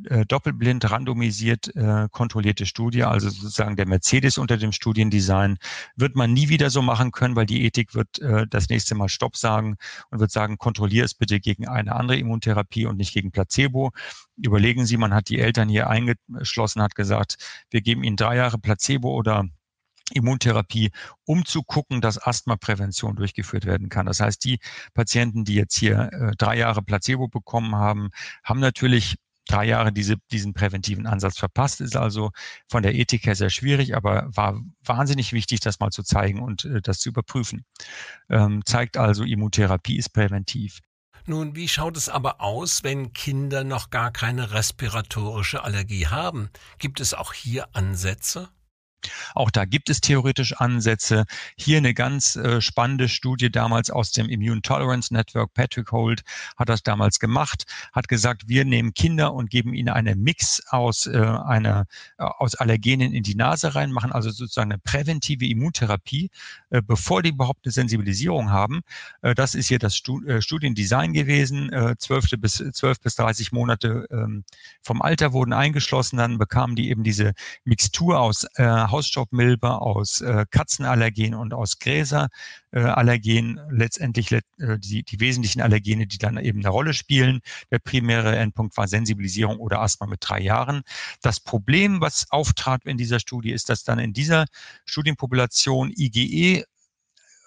äh, 0.08 0.24
doppelblind 0.24 0.90
randomisiert 0.90 1.74
äh, 1.76 2.08
kontrollierte 2.10 2.64
Studie, 2.64 3.02
also 3.02 3.28
sozusagen 3.28 3.76
der 3.76 3.86
Mercedes 3.86 4.38
unter 4.38 4.56
dem 4.56 4.72
Studiendesign, 4.72 5.58
wird 5.96 6.16
man 6.16 6.32
nie 6.32 6.48
wieder 6.48 6.70
so 6.70 6.80
machen 6.80 7.10
können, 7.10 7.36
weil 7.36 7.44
die 7.44 7.64
Ethik 7.66 7.94
wird 7.94 8.18
äh, 8.20 8.46
das 8.48 8.70
nächste 8.70 8.94
Mal 8.94 9.10
Stopp 9.10 9.36
sagen 9.36 9.76
und 10.10 10.20
wird 10.20 10.30
sagen, 10.30 10.56
kontrollier 10.56 11.04
es 11.04 11.12
bitte 11.14 11.40
gegen 11.40 11.68
eine 11.68 11.94
andere 11.94 12.16
Immuntherapie 12.16 12.86
und 12.86 12.96
nicht 12.96 13.12
gegen 13.12 13.32
Placebo. 13.32 13.90
Überlegen 14.36 14.86
Sie, 14.86 14.96
man 14.96 15.12
hat 15.12 15.28
die 15.28 15.40
Eltern 15.40 15.68
hier 15.68 15.90
eingeschlossen, 15.90 16.80
hat 16.80 16.94
gesagt, 16.94 17.36
wir 17.70 17.82
geben 17.82 18.02
ihnen 18.02 18.16
drei 18.16 18.36
Jahre 18.36 18.58
Placebo 18.58 19.10
oder 19.14 19.44
Immuntherapie, 20.12 20.90
um 21.24 21.44
zu 21.44 21.62
gucken, 21.62 22.00
dass 22.00 22.24
Asthmaprävention 22.24 23.16
durchgeführt 23.16 23.66
werden 23.66 23.88
kann. 23.88 24.06
Das 24.06 24.20
heißt, 24.20 24.44
die 24.44 24.58
Patienten, 24.94 25.44
die 25.44 25.54
jetzt 25.54 25.76
hier 25.76 26.10
äh, 26.12 26.32
drei 26.36 26.56
Jahre 26.56 26.82
Placebo 26.82 27.28
bekommen 27.28 27.74
haben, 27.74 28.10
haben 28.44 28.60
natürlich 28.60 29.16
drei 29.48 29.64
Jahre 29.66 29.92
diese, 29.92 30.16
diesen 30.30 30.54
präventiven 30.54 31.06
Ansatz 31.06 31.38
verpasst. 31.38 31.80
Ist 31.80 31.96
also 31.96 32.30
von 32.68 32.82
der 32.82 32.94
Ethik 32.94 33.26
her 33.26 33.34
sehr 33.34 33.50
schwierig, 33.50 33.96
aber 33.96 34.28
war 34.34 34.60
wahnsinnig 34.84 35.32
wichtig, 35.32 35.60
das 35.60 35.80
mal 35.80 35.90
zu 35.90 36.02
zeigen 36.02 36.40
und 36.40 36.64
äh, 36.64 36.80
das 36.80 36.98
zu 36.98 37.08
überprüfen. 37.08 37.64
Ähm, 38.30 38.62
zeigt 38.64 38.96
also, 38.96 39.24
Immuntherapie 39.24 39.96
ist 39.96 40.10
präventiv. 40.10 40.80
Nun, 41.24 41.54
wie 41.54 41.68
schaut 41.68 41.96
es 41.96 42.08
aber 42.08 42.40
aus, 42.40 42.82
wenn 42.82 43.12
Kinder 43.12 43.62
noch 43.62 43.90
gar 43.90 44.10
keine 44.10 44.50
respiratorische 44.50 45.62
Allergie 45.62 46.08
haben? 46.08 46.50
Gibt 46.78 47.00
es 47.00 47.14
auch 47.14 47.32
hier 47.32 47.76
Ansätze? 47.76 48.48
Auch 49.34 49.50
da 49.50 49.64
gibt 49.64 49.90
es 49.90 50.00
theoretisch 50.00 50.54
Ansätze. 50.54 51.24
Hier 51.56 51.78
eine 51.78 51.94
ganz 51.94 52.36
äh, 52.36 52.60
spannende 52.60 53.08
Studie 53.08 53.50
damals 53.50 53.90
aus 53.90 54.12
dem 54.12 54.28
Immune 54.28 54.62
Tolerance 54.62 55.12
Network. 55.12 55.54
Patrick 55.54 55.92
Holt 55.92 56.22
hat 56.56 56.68
das 56.68 56.82
damals 56.82 57.18
gemacht, 57.18 57.64
hat 57.92 58.08
gesagt, 58.08 58.48
wir 58.48 58.64
nehmen 58.64 58.94
Kinder 58.94 59.34
und 59.34 59.50
geben 59.50 59.74
ihnen 59.74 59.88
einen 59.88 60.22
Mix 60.22 60.62
aus 60.68 61.06
äh, 61.06 61.18
einer 61.18 61.86
äh, 62.18 62.24
aus 62.24 62.54
Allergenen 62.54 63.12
in 63.12 63.22
die 63.22 63.34
Nase 63.34 63.74
rein, 63.74 63.92
machen 63.92 64.12
also 64.12 64.30
sozusagen 64.30 64.72
eine 64.72 64.78
präventive 64.78 65.46
Immuntherapie, 65.46 66.30
äh, 66.70 66.82
bevor 66.82 67.22
die 67.22 67.30
überhaupt 67.30 67.64
eine 67.64 67.72
Sensibilisierung 67.72 68.50
haben. 68.50 68.80
Äh, 69.22 69.34
das 69.34 69.54
ist 69.54 69.68
hier 69.68 69.78
das 69.78 69.96
Stu 69.96 70.22
äh, 70.24 70.42
Studiendesign 70.42 71.12
gewesen. 71.12 71.72
Äh, 71.72 71.96
12 71.98 72.30
bis 72.38 72.64
12 72.72 73.00
bis 73.00 73.16
30 73.16 73.52
Monate 73.52 74.06
ähm, 74.10 74.44
vom 74.82 75.02
Alter 75.02 75.32
wurden 75.32 75.52
eingeschlossen, 75.52 76.16
dann 76.16 76.38
bekamen 76.38 76.76
die 76.76 76.90
eben 76.90 77.04
diese 77.04 77.32
Mixtur 77.64 78.20
aus 78.20 78.44
äh, 78.54 78.64
Hausstaubmilbe, 78.92 79.80
aus 79.80 80.20
äh, 80.20 80.46
Katzenallergen 80.50 81.34
und 81.34 81.54
aus 81.54 81.78
Gräserallergen, 81.78 83.58
äh, 83.58 83.62
letztendlich 83.70 84.30
äh, 84.32 84.42
die, 84.78 85.02
die 85.02 85.20
wesentlichen 85.20 85.60
Allergene, 85.60 86.06
die 86.06 86.18
dann 86.18 86.38
eben 86.38 86.60
eine 86.60 86.68
Rolle 86.68 86.94
spielen. 86.94 87.40
Der 87.70 87.78
primäre 87.78 88.36
Endpunkt 88.36 88.76
war 88.76 88.86
Sensibilisierung 88.86 89.58
oder 89.58 89.80
Asthma 89.80 90.06
mit 90.06 90.20
drei 90.22 90.40
Jahren. 90.40 90.82
Das 91.22 91.40
Problem, 91.40 92.00
was 92.00 92.26
auftrat 92.30 92.84
in 92.84 92.96
dieser 92.96 93.18
Studie, 93.18 93.50
ist, 93.50 93.68
dass 93.68 93.82
dann 93.82 93.98
in 93.98 94.12
dieser 94.12 94.46
Studienpopulation 94.84 95.90
IgE 95.90 96.64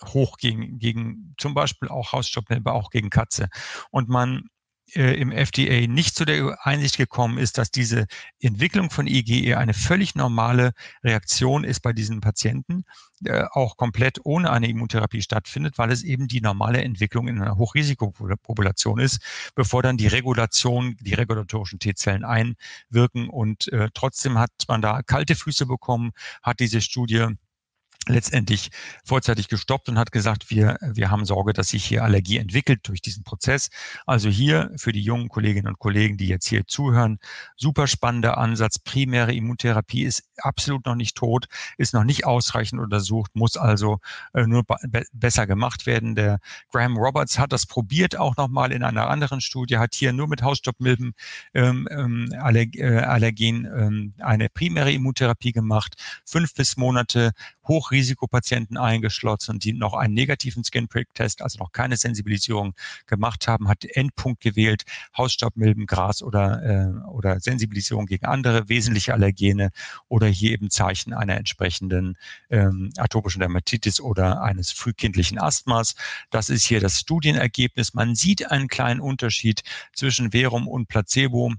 hoch 0.08 0.38
gegen, 0.38 0.78
gegen 0.80 1.34
zum 1.38 1.54
Beispiel 1.54 1.90
auch 1.90 2.12
Hausstaubmilbe, 2.12 2.74
auch 2.74 2.90
gegen 2.90 3.10
Katze. 3.10 3.48
Und 3.92 4.10
man 4.10 4.50
im 4.94 5.32
FDA 5.32 5.88
nicht 5.88 6.16
zu 6.16 6.26
der 6.26 6.66
Einsicht 6.66 6.98
gekommen 6.98 7.38
ist, 7.38 7.58
dass 7.58 7.72
diese 7.72 8.06
Entwicklung 8.40 8.90
von 8.90 9.08
IgE 9.08 9.56
eine 9.56 9.74
völlig 9.74 10.16
normale 10.16 10.74
Reaktion 11.04 11.64
ist 11.64 11.82
bei 11.82 11.92
diesen 11.92 12.22
Patienten, 12.22 12.86
äh, 13.26 13.46
auch 13.52 13.78
komplett 13.78 14.20
ohne 14.24 14.52
eine 14.52 14.68
Immuntherapie 14.70 15.22
stattfindet, 15.22 15.78
weil 15.78 15.92
es 15.92 16.04
eben 16.04 16.28
die 16.28 16.42
normale 16.42 16.82
Entwicklung 16.82 17.28
in 17.28 17.42
einer 17.42 17.58
Hochrisikopopulation 17.58 19.00
ist, 19.00 19.22
bevor 19.56 19.82
dann 19.82 19.98
die 19.98 20.08
Regulation, 20.08 20.96
die 21.00 21.14
regulatorischen 21.14 21.80
T-Zellen 21.80 22.24
einwirken. 22.24 23.30
Und 23.30 23.68
äh, 23.70 23.90
trotzdem 23.94 24.38
hat 24.38 24.52
man 24.68 24.82
da 24.82 25.02
kalte 25.02 25.36
Füße 25.36 25.66
bekommen, 25.66 26.12
hat 26.44 26.60
diese 26.60 26.82
Studie 26.82 27.28
letztendlich 28.08 28.70
vorzeitig 29.04 29.48
gestoppt 29.48 29.90
und 29.90 29.98
hat 29.98 30.12
gesagt, 30.12 30.50
wir, 30.50 30.78
wir 30.82 31.10
haben 31.10 31.26
Sorge, 31.26 31.54
dass 31.54 31.70
sich 31.70 31.86
hier 31.86 32.04
Allergie 32.04 32.38
entwickelt 32.38 32.88
durch 32.88 33.02
diesen 33.02 33.24
Prozess. 33.24 33.70
Also 34.06 34.30
hier 34.30 34.72
für 34.78 34.92
die 34.92 35.02
jungen 35.02 35.30
Kolleginnen 35.30 35.68
und 35.68 35.80
Kollegen, 35.80 36.18
die 36.18 36.28
jetzt 36.28 36.48
hier 36.48 36.68
zuhören, 36.68 37.20
super 37.56 37.88
spannender 37.88 38.38
Ansatz. 38.38 38.80
Primäre 38.80 39.34
Immuntherapie 39.34 40.04
ist 40.04 40.24
absolut 40.38 40.86
noch 40.86 40.96
nicht 40.96 41.16
tot, 41.16 41.48
ist 41.78 41.94
noch 41.94 42.04
nicht 42.04 42.26
ausreichend 42.26 42.82
untersucht, 42.82 43.32
muss 43.36 43.58
also 43.58 44.00
äh, 44.34 44.46
nur 44.46 44.64
be 44.64 45.06
besser 45.14 45.48
gemacht 45.48 45.86
werden. 45.86 46.16
Der 46.16 46.40
Graham 46.72 46.98
Roberts 46.98 47.40
hat 47.40 47.52
das 47.52 47.66
probiert, 47.66 48.18
auch 48.18 48.36
nochmal 48.38 48.72
in 48.72 48.84
einer 48.84 49.10
anderen 49.10 49.42
Studie, 49.42 49.78
hat 49.78 49.96
hier 49.96 50.14
nur 50.14 50.28
mit 50.28 50.42
Hausstoppmilben 50.42 51.14
ähm, 51.54 51.88
ähm, 51.92 52.34
Allerg 52.40 52.76
äh, 52.76 53.00
Allergen 53.00 53.66
ähm, 53.66 54.14
eine 54.20 54.50
primäre 54.50 54.92
Immuntherapie 54.92 55.52
gemacht, 55.52 55.96
fünf 56.26 56.54
bis 56.54 56.78
Monate 56.78 57.32
Hochrisikopatienten 57.96 58.78
eingeschlossen, 58.78 59.58
die 59.60 59.72
noch 59.72 59.94
einen 59.94 60.14
negativen 60.14 60.64
Skin-Prick-Test, 60.66 61.42
also 61.42 61.60
noch 61.60 61.72
keine 61.72 61.96
Sensibilisierung 61.96 62.74
gemacht 63.08 63.48
haben, 63.48 63.70
hat 63.70 63.86
Endpunkt 63.86 64.42
gewählt, 64.42 64.84
Hausstaubmilben, 65.18 65.86
Gras 65.86 66.22
oder, 66.22 66.62
äh, 66.64 67.08
oder 67.08 67.40
Sensibilisierung 67.40 68.06
gegen 68.06 68.26
andere 68.26 68.68
wesentliche 68.68 69.14
Allergene 69.14 69.72
oder 70.10 70.28
hier 70.28 70.52
eben 70.52 70.70
Zeichen 70.70 71.14
einer 71.14 71.38
entsprechenden 71.38 72.18
ähm, 72.50 72.92
atopischen 72.98 73.40
Dermatitis 73.40 74.02
oder 74.02 74.42
eines 74.42 74.72
frühkindlichen 74.72 75.40
Asthmas. 75.40 75.96
Das 76.32 76.50
ist 76.50 76.66
hier 76.66 76.82
das 76.82 77.00
Studienergebnis. 77.00 77.94
Man 77.94 78.16
sieht 78.16 78.52
einen 78.52 78.68
kleinen 78.68 79.00
Unterschied 79.00 79.64
zwischen 79.94 80.32
Verum 80.32 80.68
und 80.68 80.88
Placebo. 80.90 81.54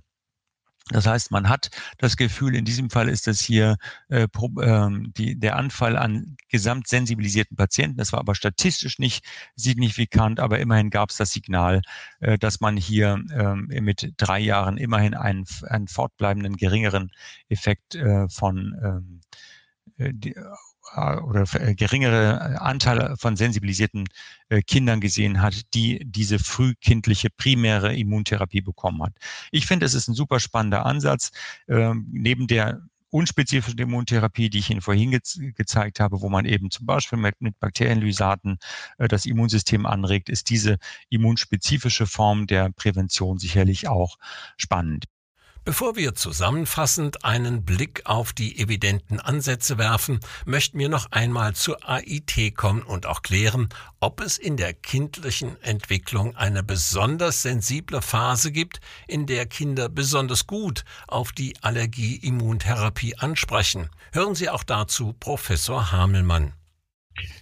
Das 0.90 1.04
heißt, 1.04 1.32
man 1.32 1.48
hat 1.48 1.70
das 1.98 2.16
Gefühl, 2.16 2.54
in 2.54 2.64
diesem 2.64 2.90
Fall 2.90 3.08
ist 3.08 3.26
das 3.26 3.40
hier 3.40 3.76
äh, 4.08 4.28
ähm, 4.62 5.12
die, 5.16 5.36
der 5.36 5.56
Anfall 5.56 5.96
an 5.96 6.36
gesamtsensibilisierten 6.48 7.56
Patienten. 7.56 7.96
Das 7.96 8.12
war 8.12 8.20
aber 8.20 8.36
statistisch 8.36 9.00
nicht 9.00 9.24
signifikant, 9.56 10.38
aber 10.38 10.60
immerhin 10.60 10.90
gab 10.90 11.10
es 11.10 11.16
das 11.16 11.32
Signal, 11.32 11.82
äh, 12.20 12.38
dass 12.38 12.60
man 12.60 12.76
hier 12.76 13.20
äh, 13.32 13.80
mit 13.80 14.12
drei 14.16 14.38
Jahren 14.38 14.76
immerhin 14.78 15.14
einen, 15.14 15.44
einen 15.64 15.88
fortbleibenden 15.88 16.56
geringeren 16.56 17.10
Effekt 17.48 17.96
äh, 17.96 18.28
von 18.28 18.76
ähm, 18.80 19.20
äh, 19.32 19.55
die, 19.98 20.34
äh, 20.34 21.16
oder 21.20 21.44
äh, 21.54 21.74
geringere 21.74 22.54
äh, 22.54 22.56
Anteile 22.56 23.16
von 23.18 23.36
sensibilisierten 23.36 24.06
Kindern 24.68 25.00
gesehen 25.00 25.42
hat, 25.42 25.74
die 25.74 26.00
diese 26.04 26.38
frühkindliche 26.38 27.30
primäre 27.30 27.96
Immuntherapie 27.96 28.60
bekommen 28.60 29.02
hat. 29.02 29.12
Ich 29.50 29.66
finde, 29.66 29.84
es 29.84 29.94
ist 29.94 30.06
ein 30.06 30.14
super 30.14 30.38
spannender 30.38 30.86
Ansatz. 30.86 31.32
Ähm, 31.66 32.06
neben 32.12 32.46
der 32.46 32.80
unspezifischen 33.10 33.78
Immuntherapie, 33.78 34.50
die 34.50 34.58
ich 34.58 34.70
Ihnen 34.70 34.82
vorhin 34.82 35.10
ge 35.10 35.20
gezeigt 35.52 36.00
habe, 36.00 36.20
wo 36.20 36.28
man 36.28 36.44
eben 36.44 36.70
zum 36.70 36.86
Beispiel 36.86 37.18
mit, 37.18 37.40
mit 37.40 37.58
Bakterienlysaten 37.58 38.58
äh, 38.98 39.08
das 39.08 39.26
Immunsystem 39.26 39.86
anregt, 39.86 40.28
ist 40.28 40.50
diese 40.50 40.76
immunspezifische 41.08 42.06
Form 42.06 42.46
der 42.46 42.70
Prävention 42.70 43.38
sicherlich 43.38 43.88
auch 43.88 44.16
spannend. 44.56 45.06
Bevor 45.66 45.96
wir 45.96 46.14
zusammenfassend 46.14 47.24
einen 47.24 47.64
Blick 47.64 48.02
auf 48.04 48.32
die 48.32 48.60
evidenten 48.60 49.18
Ansätze 49.18 49.78
werfen, 49.78 50.20
möchten 50.44 50.78
wir 50.78 50.88
noch 50.88 51.10
einmal 51.10 51.56
zur 51.56 51.78
AIT 51.88 52.54
kommen 52.54 52.82
und 52.82 53.06
auch 53.06 53.22
klären, 53.22 53.68
ob 53.98 54.20
es 54.20 54.38
in 54.38 54.56
der 54.56 54.74
kindlichen 54.74 55.60
Entwicklung 55.62 56.36
eine 56.36 56.62
besonders 56.62 57.42
sensible 57.42 58.00
Phase 58.00 58.52
gibt, 58.52 58.78
in 59.08 59.26
der 59.26 59.46
Kinder 59.46 59.88
besonders 59.88 60.46
gut 60.46 60.84
auf 61.08 61.32
die 61.32 61.56
Allergie-Immuntherapie 61.62 63.16
ansprechen. 63.16 63.90
Hören 64.12 64.36
Sie 64.36 64.48
auch 64.48 64.62
dazu 64.62 65.14
Professor 65.18 65.90
Hamelmann. 65.90 66.52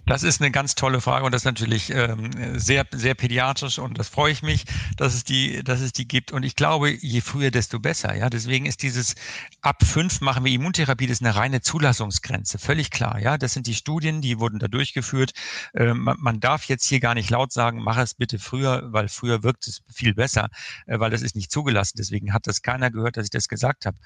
Das 0.07 0.23
ist 0.23 0.40
eine 0.40 0.50
ganz 0.50 0.75
tolle 0.75 1.00
Frage 1.00 1.25
und 1.25 1.33
das 1.33 1.43
ist 1.43 1.47
natürlich 1.47 1.90
ähm, 1.90 2.59
sehr, 2.59 2.87
sehr 2.93 3.14
pädiatrisch 3.14 3.78
und 3.78 3.99
das 3.99 4.09
freue 4.09 4.33
ich 4.33 4.43
mich, 4.43 4.64
dass 4.97 5.14
es 5.14 5.25
die, 5.25 5.64
dass 5.64 5.81
es 5.81 5.93
die 5.93 6.07
gibt. 6.07 6.31
Und 6.33 6.43
ich 6.43 6.57
glaube, 6.57 6.90
je 6.90 7.23
früher, 7.23 7.50
desto 7.50 7.81
besser. 7.81 8.14
Ja, 8.14 8.28
deswegen 8.28 8.66
ist 8.66 8.83
dieses 8.83 9.14
ab 9.62 9.83
fünf 9.83 10.21
machen 10.21 10.45
wir 10.45 10.52
Immuntherapie, 10.52 11.07
das 11.07 11.20
ist 11.20 11.27
eine 11.27 11.35
reine 11.35 11.62
Zulassungsgrenze, 11.62 12.59
völlig 12.59 12.90
klar. 12.90 13.18
Ja, 13.18 13.38
das 13.38 13.55
sind 13.55 13.66
die 13.66 13.75
Studien, 13.75 14.20
die 14.20 14.38
wurden 14.38 14.59
da 14.59 14.68
durchgeführt. 14.68 15.33
Ähm, 15.75 16.01
man, 16.01 16.16
man, 16.20 16.40
darf 16.40 16.64
jetzt 16.64 16.87
hier 16.87 17.01
gar 17.01 17.14
nicht 17.14 17.31
laut 17.31 17.53
sagen, 17.53 17.83
mach 17.83 17.96
es 17.96 18.14
bitte 18.14 18.38
früher, 18.38 18.92
weil 18.92 19.09
früher 19.09 19.42
wirkt 19.42 19.66
es 19.66 19.83
viel 19.90 20.14
besser, 20.14 20.48
äh, 20.87 20.98
weil 20.98 21.11
das 21.11 21.22
ist 21.22 21.35
nicht 21.35 21.51
zugelassen. 21.51 21.96
Deswegen 21.98 22.35
hat 22.35 22.46
das 22.46 22.61
keiner 22.61 22.90
gehört, 22.90 23.16
dass 23.16 23.25
ich 23.25 23.31
das 23.31 23.48
gesagt 23.48 23.87
habe. 23.87 23.96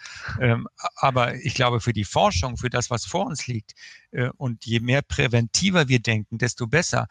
Ähm, 0.41 0.69
aber 0.97 1.35
ich 1.35 1.55
glaube, 1.55 1.81
für 1.81 1.93
die 1.93 2.05
Forschung, 2.05 2.57
für 2.57 2.71
das, 2.71 2.91
was 2.91 3.05
vor 3.05 3.27
uns 3.27 3.49
liegt, 3.49 3.75
und 4.37 4.65
je 4.65 4.81
mehr 4.81 5.03
präventiver 5.03 5.89
wir 5.89 6.01
denken, 6.01 6.39
desto 6.39 6.67
besser. 6.67 7.09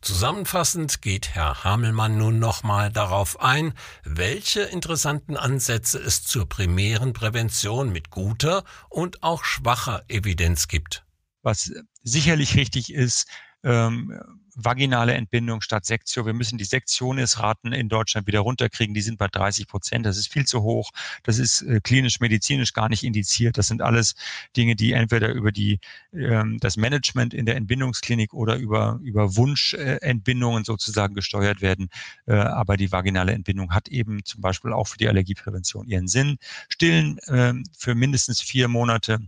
Zusammenfassend 0.00 1.02
geht 1.02 1.34
Herr 1.34 1.62
Hamelmann 1.62 2.16
nun 2.16 2.38
nochmal 2.38 2.90
darauf 2.90 3.40
ein, 3.40 3.74
welche 4.02 4.62
interessanten 4.62 5.36
Ansätze 5.36 5.98
es 5.98 6.22
zur 6.22 6.48
primären 6.48 7.12
Prävention 7.12 7.92
mit 7.92 8.08
guter 8.08 8.64
und 8.88 9.22
auch 9.22 9.44
schwacher 9.44 10.02
Evidenz 10.08 10.68
gibt. 10.68 11.04
Was 11.42 11.70
sicherlich 12.02 12.56
richtig 12.56 12.94
ist, 12.94 13.26
ähm, 13.62 14.18
vaginale 14.64 15.14
Entbindung 15.14 15.60
statt 15.60 15.84
Sektio. 15.84 16.26
Wir 16.26 16.32
müssen 16.32 16.58
die 16.58 16.64
Sektionisraten 16.64 17.72
in 17.72 17.88
Deutschland 17.88 18.26
wieder 18.26 18.40
runterkriegen. 18.40 18.94
Die 18.94 19.00
sind 19.00 19.18
bei 19.18 19.28
30 19.28 19.66
Prozent. 19.68 20.06
Das 20.06 20.16
ist 20.16 20.32
viel 20.32 20.46
zu 20.46 20.62
hoch. 20.62 20.90
Das 21.22 21.38
ist 21.38 21.62
äh, 21.62 21.80
klinisch, 21.80 22.20
medizinisch 22.20 22.72
gar 22.72 22.88
nicht 22.88 23.04
indiziert. 23.04 23.58
Das 23.58 23.68
sind 23.68 23.82
alles 23.82 24.14
Dinge, 24.56 24.76
die 24.76 24.92
entweder 24.92 25.32
über 25.32 25.52
die, 25.52 25.80
ähm, 26.12 26.58
das 26.60 26.76
Management 26.76 27.34
in 27.34 27.46
der 27.46 27.56
Entbindungsklinik 27.56 28.34
oder 28.34 28.56
über, 28.56 28.98
über 29.02 29.36
Wunschentbindungen 29.36 30.62
äh, 30.62 30.66
sozusagen 30.66 31.14
gesteuert 31.14 31.60
werden. 31.60 31.88
Äh, 32.26 32.34
aber 32.34 32.76
die 32.76 32.92
vaginale 32.92 33.32
Entbindung 33.32 33.72
hat 33.72 33.88
eben 33.88 34.24
zum 34.24 34.40
Beispiel 34.40 34.72
auch 34.72 34.88
für 34.88 34.98
die 34.98 35.08
Allergieprävention 35.08 35.86
ihren 35.86 36.08
Sinn. 36.08 36.38
Stillen 36.68 37.18
äh, 37.28 37.54
für 37.76 37.94
mindestens 37.94 38.40
vier 38.40 38.68
Monate 38.68 39.20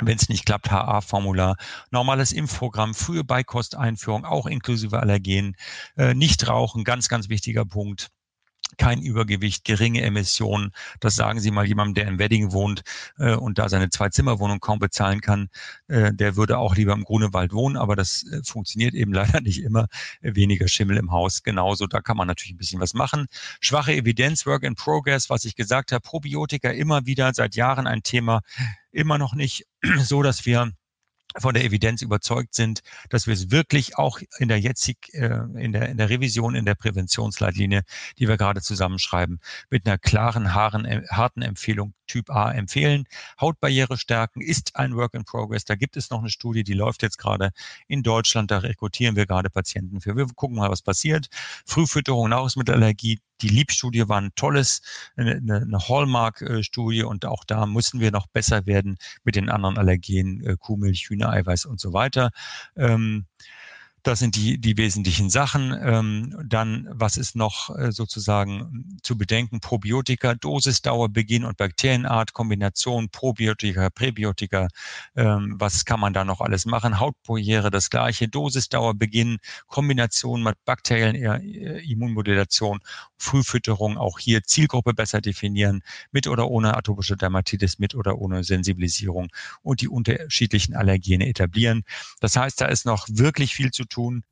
wenn 0.00 0.16
es 0.16 0.28
nicht 0.28 0.46
klappt, 0.46 0.70
HA-Formular, 0.70 1.56
normales 1.90 2.32
Impfprogramm, 2.32 2.94
frühe 2.94 3.24
Beikosteinführung, 3.24 4.24
auch 4.24 4.46
inklusive 4.46 5.00
Allergen, 5.00 5.56
äh, 5.96 6.14
nicht 6.14 6.48
rauchen, 6.48 6.84
ganz, 6.84 7.08
ganz 7.08 7.28
wichtiger 7.28 7.64
Punkt 7.64 8.10
kein 8.78 9.00
Übergewicht, 9.00 9.64
geringe 9.64 10.02
Emissionen. 10.02 10.72
Das 11.00 11.16
sagen 11.16 11.40
Sie 11.40 11.50
mal 11.50 11.66
jemandem, 11.66 11.94
der 11.94 12.06
im 12.08 12.18
Wedding 12.18 12.52
wohnt 12.52 12.82
äh, 13.18 13.34
und 13.34 13.58
da 13.58 13.68
seine 13.68 13.88
Zwei-Zimmer-Wohnung 13.90 14.60
kaum 14.60 14.78
bezahlen 14.78 15.20
kann. 15.20 15.48
Äh, 15.88 16.12
der 16.12 16.36
würde 16.36 16.58
auch 16.58 16.76
lieber 16.76 16.92
im 16.92 17.04
Grunewald 17.04 17.52
wohnen, 17.52 17.76
aber 17.76 17.96
das 17.96 18.24
äh, 18.24 18.42
funktioniert 18.44 18.94
eben 18.94 19.12
leider 19.14 19.40
nicht 19.40 19.62
immer. 19.62 19.86
Weniger 20.20 20.68
Schimmel 20.68 20.96
im 20.96 21.12
Haus. 21.12 21.42
Genauso, 21.42 21.86
da 21.86 22.00
kann 22.00 22.16
man 22.16 22.26
natürlich 22.26 22.54
ein 22.54 22.58
bisschen 22.58 22.80
was 22.80 22.94
machen. 22.94 23.26
Schwache 23.60 23.92
Evidenz, 23.92 24.46
Work 24.46 24.64
in 24.64 24.74
Progress, 24.74 25.30
was 25.30 25.44
ich 25.44 25.54
gesagt 25.54 25.92
habe. 25.92 26.00
Probiotika 26.00 26.70
immer 26.70 27.06
wieder 27.06 27.32
seit 27.34 27.54
Jahren 27.54 27.86
ein 27.86 28.02
Thema. 28.02 28.40
Immer 28.96 29.18
noch 29.18 29.34
nicht 29.34 29.66
so, 30.02 30.22
dass 30.22 30.46
wir 30.46 30.72
von 31.38 31.52
der 31.52 31.64
Evidenz 31.64 32.00
überzeugt 32.00 32.54
sind, 32.54 32.80
dass 33.10 33.26
wir 33.26 33.34
es 33.34 33.50
wirklich 33.50 33.98
auch 33.98 34.20
in 34.38 34.48
der 34.48 34.58
jetzig, 34.58 35.12
äh, 35.12 35.40
in 35.56 35.72
der, 35.72 35.90
in 35.90 35.98
der 35.98 36.08
Revision, 36.08 36.54
in 36.54 36.64
der 36.64 36.76
Präventionsleitlinie, 36.76 37.82
die 38.18 38.26
wir 38.26 38.38
gerade 38.38 38.62
zusammenschreiben, 38.62 39.40
mit 39.68 39.86
einer 39.86 39.98
klaren, 39.98 40.46
äh, 40.86 41.02
harten 41.10 41.42
Empfehlung 41.42 41.92
Typ 42.06 42.30
A 42.30 42.52
empfehlen. 42.52 43.04
Hautbarriere 43.40 43.96
stärken 43.96 44.40
ist 44.40 44.76
ein 44.76 44.96
Work 44.96 45.14
in 45.14 45.24
Progress. 45.24 45.64
Da 45.64 45.74
gibt 45.74 45.96
es 45.96 46.10
noch 46.10 46.20
eine 46.20 46.30
Studie, 46.30 46.64
die 46.64 46.74
läuft 46.74 47.02
jetzt 47.02 47.18
gerade 47.18 47.50
in 47.88 48.02
Deutschland. 48.02 48.50
Da 48.50 48.58
rekrutieren 48.58 49.16
wir 49.16 49.26
gerade 49.26 49.50
Patienten 49.50 50.00
für. 50.00 50.16
Wir 50.16 50.26
gucken 50.26 50.56
mal, 50.56 50.70
was 50.70 50.82
passiert. 50.82 51.28
Frühfütterung, 51.66 52.30
Nahrungsmittelallergie. 52.30 53.18
Die 53.42 53.48
Liebstudie 53.48 54.08
war 54.08 54.20
ein 54.20 54.30
tolles, 54.34 54.80
eine, 55.16 55.34
eine 55.34 55.78
Hallmark-Studie 55.78 57.02
und 57.02 57.26
auch 57.26 57.44
da 57.44 57.66
müssen 57.66 58.00
wir 58.00 58.10
noch 58.10 58.26
besser 58.28 58.64
werden 58.66 58.96
mit 59.24 59.36
den 59.36 59.50
anderen 59.50 59.76
Allergenen, 59.76 60.42
äh, 60.42 60.56
Kuhmilch, 60.58 61.10
Hühnereiweiß 61.10 61.66
und 61.66 61.78
so 61.78 61.92
weiter. 61.92 62.30
Ähm, 62.76 63.26
das 64.06 64.20
sind 64.20 64.36
die, 64.36 64.58
die 64.58 64.76
wesentlichen 64.76 65.30
Sachen. 65.30 65.76
Ähm, 65.82 66.40
dann, 66.44 66.86
was 66.92 67.16
ist 67.16 67.34
noch 67.34 67.76
äh, 67.76 67.90
sozusagen 67.90 68.98
zu 69.02 69.18
bedenken? 69.18 69.58
Probiotika, 69.58 70.34
Dosisdauer, 70.34 71.08
Beginn 71.08 71.44
und 71.44 71.56
Bakterienart, 71.56 72.32
Kombination 72.32 73.08
Probiotika, 73.08 73.90
Präbiotika. 73.90 74.68
Ähm, 75.16 75.56
was 75.58 75.84
kann 75.84 75.98
man 75.98 76.12
da 76.12 76.24
noch 76.24 76.40
alles 76.40 76.66
machen? 76.66 77.00
Hautbarriere, 77.00 77.72
das 77.72 77.90
gleiche. 77.90 78.28
Dosisdauer, 78.28 78.94
Beginn, 78.94 79.38
Kombination 79.66 80.44
mit 80.44 80.54
bakteriellen 80.64 81.16
äh, 81.16 81.80
Immunmodulation, 81.80 82.78
Frühfütterung, 83.18 83.98
auch 83.98 84.20
hier 84.20 84.44
Zielgruppe 84.44 84.94
besser 84.94 85.20
definieren, 85.20 85.82
mit 86.12 86.28
oder 86.28 86.48
ohne 86.48 86.76
atopische 86.76 87.16
Dermatitis, 87.16 87.80
mit 87.80 87.96
oder 87.96 88.18
ohne 88.18 88.44
Sensibilisierung 88.44 89.28
und 89.62 89.80
die 89.80 89.88
unterschiedlichen 89.88 90.76
Allergene 90.76 91.26
etablieren. 91.26 91.82
Das 92.20 92.36
heißt, 92.36 92.60
da 92.60 92.66
ist 92.66 92.86
noch 92.86 93.08
wirklich 93.10 93.54
viel 93.54 93.72
zu 93.72 93.84
tun 93.84 93.95
tun. 93.96 94.22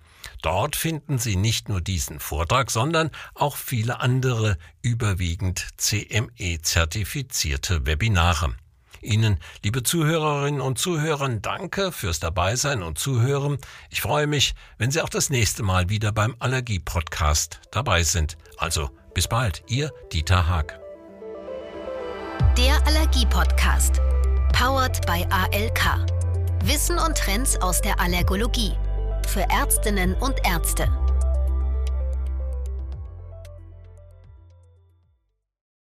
Dort 0.45 0.77
finden 0.77 1.17
Sie 1.17 1.37
nicht 1.37 1.71
nur 1.71 1.81
diesen 1.81 2.21
Vortrag, 2.21 2.71
sondern 2.71 3.11
auch 3.35 3.57
viele 3.57 4.01
andere 4.01 4.59
überwiegend 4.83 5.69
CME-zertifizierte 5.79 7.87
Webinare. 7.87 8.55
Ihnen, 9.01 9.39
liebe 9.63 9.83
Zuhörerinnen 9.83 10.61
und 10.61 10.79
Zuhörer, 10.79 11.31
danke 11.31 11.93
fürs 11.93 12.21
Dabeisein 12.21 12.83
und 12.83 12.99
Zuhören. 12.99 13.57
Ich 13.89 14.03
freue 14.03 14.27
mich, 14.27 14.55
wenn 14.77 14.91
Sie 14.91 15.01
auch 15.01 15.09
das 15.09 15.31
nächste 15.31 15.63
Mal 15.63 15.89
wieder 15.89 16.13
beim 16.13 16.37
Allergie-Podcast 16.41 17.63
dabei 17.71 18.03
sind. 18.03 18.37
Also 18.59 18.91
bis 19.15 19.27
bald, 19.27 19.63
Ihr 19.69 19.91
Dieter 20.13 20.47
Haag. 20.47 20.79
Der 22.59 22.87
Allergie-Podcast. 22.87 24.03
Powered 24.53 25.07
by 25.07 25.25
ALK. 25.31 26.05
Wissen 26.65 26.99
und 26.99 27.17
Trends 27.17 27.57
aus 27.63 27.81
der 27.81 27.99
Allergologie. 27.99 28.75
Für 29.27 29.47
Ärztinnen 29.51 30.15
und 30.21 30.37
Ärzte. 30.45 30.89